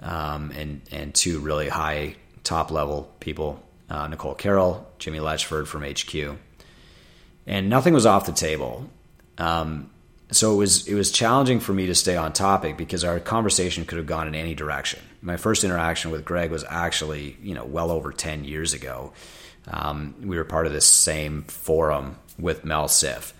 [0.00, 5.82] um, and and two really high top level people, uh, Nicole Carroll, Jimmy Letchford from
[5.82, 6.38] HQ,
[7.46, 8.88] and nothing was off the table.
[9.38, 9.90] Um,
[10.30, 13.84] so it was it was challenging for me to stay on topic because our conversation
[13.84, 15.00] could have gone in any direction.
[15.22, 19.12] My first interaction with Greg was actually you know well over ten years ago.
[19.68, 23.32] Um, we were part of this same forum with Mel Siff.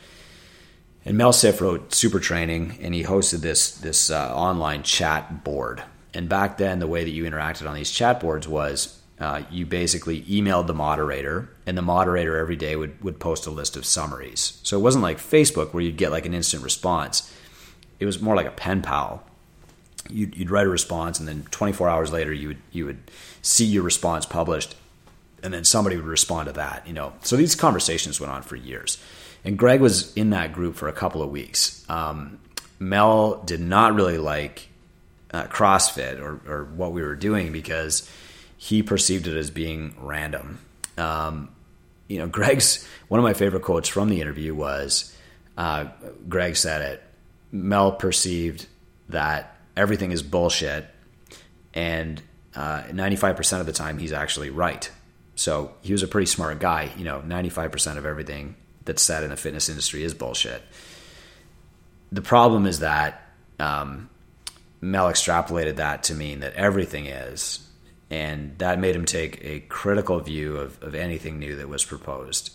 [1.05, 5.83] And Mel Siff wrote Super Training, and he hosted this this uh, online chat board.
[6.15, 9.65] And back then, the way that you interacted on these chat boards was uh, you
[9.65, 13.87] basically emailed the moderator, and the moderator every day would, would post a list of
[13.87, 14.61] summaries.
[14.63, 17.33] So it wasn't like Facebook where you'd get like an instant response.
[17.99, 19.25] It was more like a pen pal.
[20.11, 23.11] You'd, you'd write a response, and then 24 hours later, you would you would
[23.41, 24.77] see your response published,
[25.43, 26.87] and then somebody would respond to that.
[26.87, 28.99] You know, so these conversations went on for years.
[29.45, 31.89] And Greg was in that group for a couple of weeks.
[31.89, 32.39] Um,
[32.79, 34.69] Mel did not really like
[35.33, 38.11] uh, CrossFit or, or what we were doing because
[38.57, 40.59] he perceived it as being random.
[40.97, 41.51] Um,
[42.09, 45.17] you know, Greg's one of my favorite quotes from the interview was
[45.57, 45.87] uh,
[46.29, 47.03] Greg said it.
[47.53, 48.67] Mel perceived
[49.09, 50.87] that everything is bullshit,
[51.75, 52.21] and
[52.55, 54.91] uh, 95% of the time he's actually right.
[55.37, 56.91] So he was a pretty smart guy.
[56.97, 60.63] You know, 95% of everything that's said in the fitness industry is bullshit.
[62.11, 63.23] The problem is that
[63.59, 64.09] um,
[64.81, 67.66] Mel extrapolated that to mean that everything is,
[68.11, 72.53] and that made him take a critical view of, of anything new that was proposed.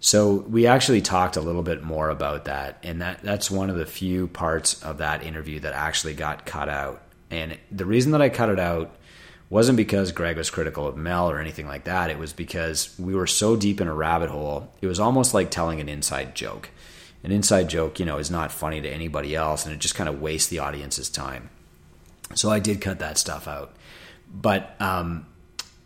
[0.00, 3.76] So we actually talked a little bit more about that, and that that's one of
[3.76, 7.02] the few parts of that interview that actually got cut out.
[7.30, 8.94] And the reason that I cut it out
[9.48, 12.10] wasn't because Greg was critical of Mel or anything like that.
[12.10, 14.72] It was because we were so deep in a rabbit hole.
[14.80, 16.70] It was almost like telling an inside joke.
[17.22, 20.08] An inside joke, you know, is not funny to anybody else, and it just kind
[20.08, 21.50] of wastes the audience's time.
[22.34, 23.74] So I did cut that stuff out.
[24.40, 25.26] But um,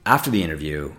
[0.04, 0.92] after the interview,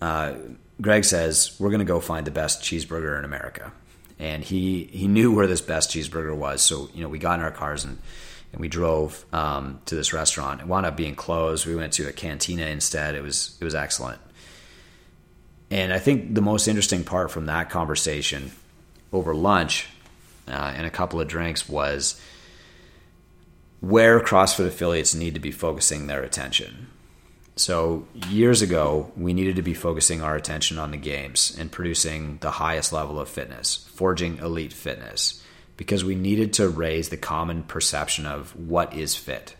[0.00, 0.34] uh,
[0.80, 3.72] Greg says we're going to go find the best cheeseburger in America,
[4.18, 6.62] and he he knew where this best cheeseburger was.
[6.62, 7.98] So you know, we got in our cars and
[8.52, 10.62] and we drove um, to this restaurant.
[10.62, 11.66] It wound up being closed.
[11.66, 13.14] We went to a cantina instead.
[13.14, 14.20] It was it was excellent.
[15.70, 18.52] And I think the most interesting part from that conversation
[19.12, 19.88] over lunch
[20.48, 22.20] uh, and a couple of drinks was
[23.88, 26.88] where CrossFit affiliates need to be focusing their attention.
[27.54, 32.38] So, years ago, we needed to be focusing our attention on the games and producing
[32.40, 35.42] the highest level of fitness, forging elite fitness,
[35.76, 39.54] because we needed to raise the common perception of what is fit.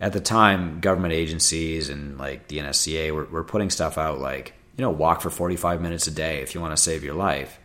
[0.00, 4.52] At the time, government agencies and like the NSCA were, were putting stuff out like,
[4.76, 7.58] you know, walk for 45 minutes a day if you want to save your life.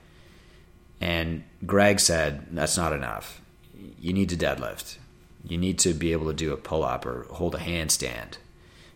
[0.99, 3.41] And Greg said, that's not enough.
[3.99, 4.97] You need to deadlift.
[5.45, 8.37] You need to be able to do a pull up or hold a handstand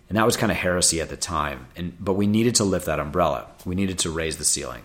[0.09, 1.67] and that was kind of heresy at the time.
[1.75, 3.47] And but we needed to lift that umbrella.
[3.65, 4.83] We needed to raise the ceiling.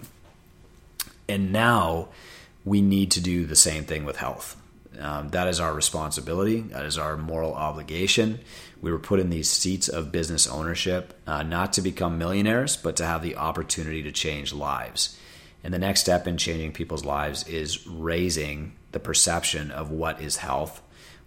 [1.28, 2.08] And now
[2.64, 4.56] we need to do the same thing with health.
[4.98, 6.60] Um, that is our responsibility.
[6.60, 8.40] That is our moral obligation.
[8.82, 12.96] We were put in these seats of business ownership, uh, not to become millionaires, but
[12.96, 15.18] to have the opportunity to change lives.
[15.64, 20.38] And the next step in changing people's lives is raising the perception of what is
[20.38, 20.82] health,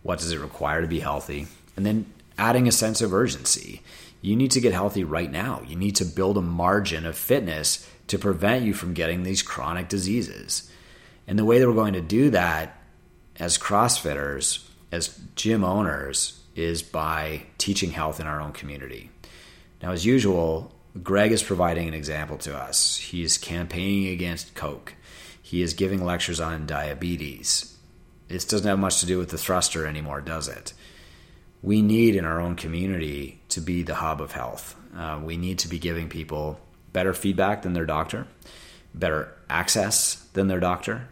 [0.06, 2.06] what does it require to be healthy, and then
[2.38, 3.82] adding a sense of urgency.
[4.22, 5.64] You need to get healthy right now.
[5.68, 9.90] You need to build a margin of fitness to prevent you from getting these chronic
[9.90, 10.70] diseases.
[11.26, 12.80] And the way that we're going to do that
[13.40, 19.10] as CrossFitters, as gym owners, is by teaching health in our own community.
[19.82, 20.72] Now, as usual,
[21.02, 22.98] Greg is providing an example to us.
[22.98, 24.94] He's campaigning against Coke.
[25.42, 27.75] He is giving lectures on diabetes.
[28.28, 30.74] This doesn't have much to do with the thruster anymore, does it?
[31.66, 34.76] we need in our own community to be the hub of health.
[34.96, 36.60] Uh, we need to be giving people
[36.94, 38.28] better feedback than their doctor,
[38.94, 41.10] better access than their doctor.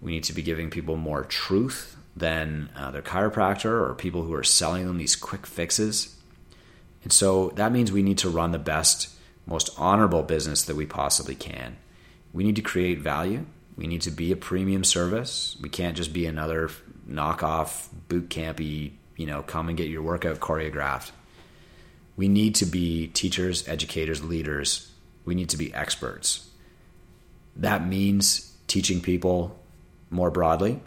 [0.00, 4.34] We need to be giving people more truth than uh, their chiropractor or people who
[4.34, 6.16] are selling them these quick fixes.
[7.04, 9.08] And so that means we need to run the best,
[9.46, 11.76] most honorable business that we possibly can.
[12.32, 13.46] We need to create value.
[13.76, 15.56] We need to be a premium service.
[15.60, 16.70] We can't just be another
[17.08, 21.10] knockoff boot campy you know, come and get your workout choreographed.
[22.16, 24.90] We need to be teachers, educators, leaders.
[25.24, 26.50] We need to be experts.
[27.56, 29.58] That means teaching people
[30.10, 30.80] more broadly.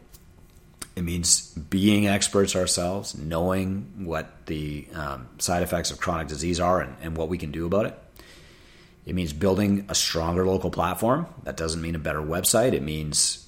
[0.95, 6.81] It means being experts ourselves, knowing what the um, side effects of chronic disease are
[6.81, 7.99] and, and what we can do about it.
[9.05, 11.27] It means building a stronger local platform.
[11.43, 12.73] That doesn't mean a better website.
[12.73, 13.47] It means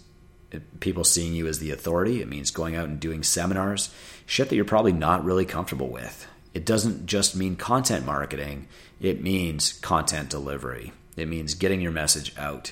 [0.79, 2.21] people seeing you as the authority.
[2.21, 3.93] It means going out and doing seminars,
[4.25, 6.27] shit that you're probably not really comfortable with.
[6.53, 8.67] It doesn't just mean content marketing,
[8.99, 10.91] it means content delivery.
[11.15, 12.71] It means getting your message out.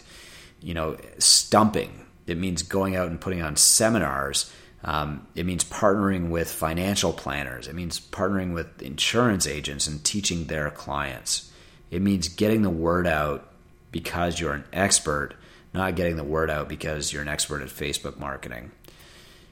[0.62, 2.06] You know, stumping.
[2.26, 4.52] It means going out and putting on seminars.
[4.84, 7.68] Um, it means partnering with financial planners.
[7.68, 11.52] It means partnering with insurance agents and teaching their clients.
[11.92, 13.50] It means getting the word out
[13.92, 15.36] because you're an expert
[15.76, 18.72] not getting the word out because you're an expert at Facebook marketing.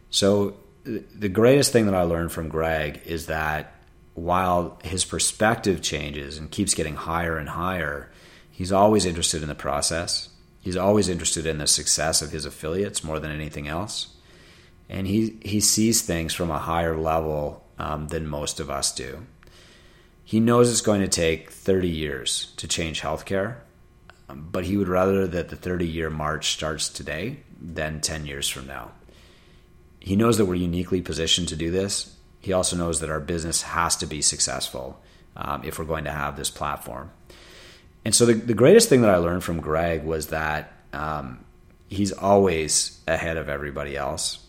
[0.09, 0.55] So,
[0.85, 3.73] the greatest thing that I learned from Greg is that
[4.15, 8.11] while his perspective changes and keeps getting higher and higher,
[8.51, 10.29] he's always interested in the process.
[10.59, 14.13] He's always interested in the success of his affiliates more than anything else.
[14.89, 19.25] And he, he sees things from a higher level um, than most of us do.
[20.23, 23.57] He knows it's going to take 30 years to change healthcare,
[24.27, 28.67] but he would rather that the 30 year march starts today than 10 years from
[28.67, 28.91] now.
[29.99, 32.15] He knows that we're uniquely positioned to do this.
[32.39, 34.99] He also knows that our business has to be successful
[35.37, 37.11] um, if we're going to have this platform.
[38.05, 41.45] And so, the, the greatest thing that I learned from Greg was that um,
[41.87, 44.45] he's always ahead of everybody else,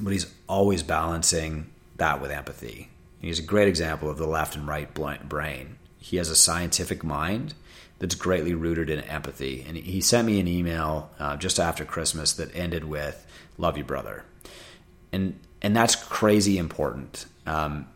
[0.00, 2.88] but he's always balancing that with empathy.
[3.24, 5.78] He's a great example of the left and right brain.
[5.98, 7.54] He has a scientific mind
[7.98, 9.64] that's greatly rooted in empathy.
[9.66, 13.26] And he sent me an email uh, just after Christmas that ended with
[13.56, 14.24] "Love you, brother,"
[15.12, 17.24] and and that's crazy important.
[17.46, 17.86] Um,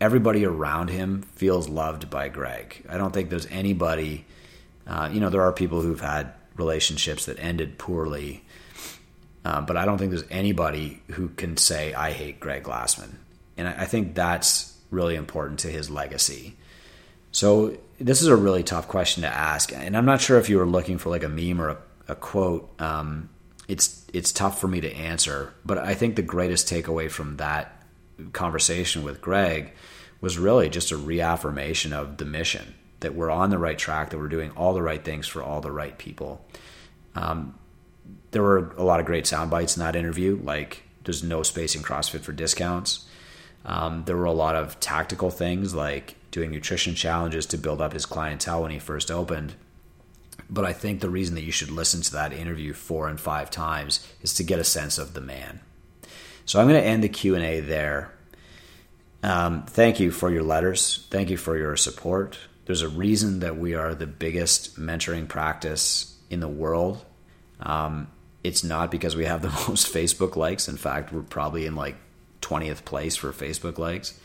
[0.00, 2.84] everybody around him feels loved by Greg.
[2.88, 4.24] I don't think there's anybody.
[4.86, 8.42] Uh, you know, there are people who've had relationships that ended poorly.
[9.44, 13.18] Uh, but I don't think there's anybody who can say, I hate Greg Glassman.
[13.56, 16.56] And I, think that's really important to his legacy.
[17.32, 19.72] So this is a really tough question to ask.
[19.72, 21.78] And I'm not sure if you were looking for like a meme or a,
[22.08, 22.70] a quote.
[22.80, 23.30] Um,
[23.68, 27.82] it's it's tough for me to answer, but I think the greatest takeaway from that
[28.32, 29.72] conversation with Greg
[30.20, 34.18] was really just a reaffirmation of the mission that we're on the right track, that
[34.18, 36.44] we're doing all the right things for all the right people.
[37.14, 37.58] Um,
[38.30, 41.74] there were a lot of great sound bites in that interview, like there's no space
[41.74, 43.05] in CrossFit for discounts.
[43.66, 47.92] Um, there were a lot of tactical things like doing nutrition challenges to build up
[47.92, 49.54] his clientele when he first opened.
[50.48, 53.50] But I think the reason that you should listen to that interview four and five
[53.50, 55.60] times is to get a sense of the man.
[56.44, 58.12] So I'm going to end the Q and A there.
[59.24, 61.04] Um, thank you for your letters.
[61.10, 62.38] Thank you for your support.
[62.66, 67.04] There's a reason that we are the biggest mentoring practice in the world.
[67.58, 68.06] Um,
[68.44, 70.68] it's not because we have the most Facebook likes.
[70.68, 71.96] In fact, we're probably in like
[72.46, 74.18] 20th place for Facebook likes.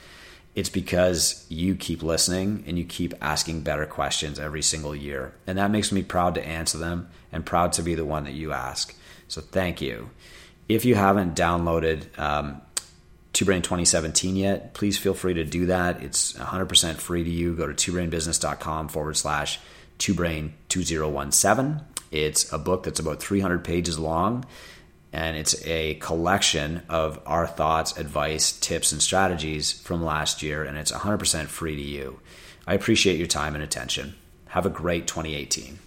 [0.53, 5.33] It's because you keep listening and you keep asking better questions every single year.
[5.47, 8.33] And that makes me proud to answer them and proud to be the one that
[8.33, 8.93] you ask.
[9.29, 10.09] So thank you.
[10.67, 12.61] If you haven't downloaded um,
[13.33, 16.03] Two Brain 2017 yet, please feel free to do that.
[16.03, 17.55] It's 100% free to you.
[17.55, 19.59] Go to twobrainbusiness.com forward slash
[19.97, 21.81] two brain 2017.
[22.11, 24.43] It's a book that's about 300 pages long,
[25.13, 30.77] and it's a collection of our thoughts, advice, tips, and strategies from last year, and
[30.77, 32.19] it's 100% free to you.
[32.65, 34.15] I appreciate your time and attention.
[34.47, 35.79] Have a great 2018.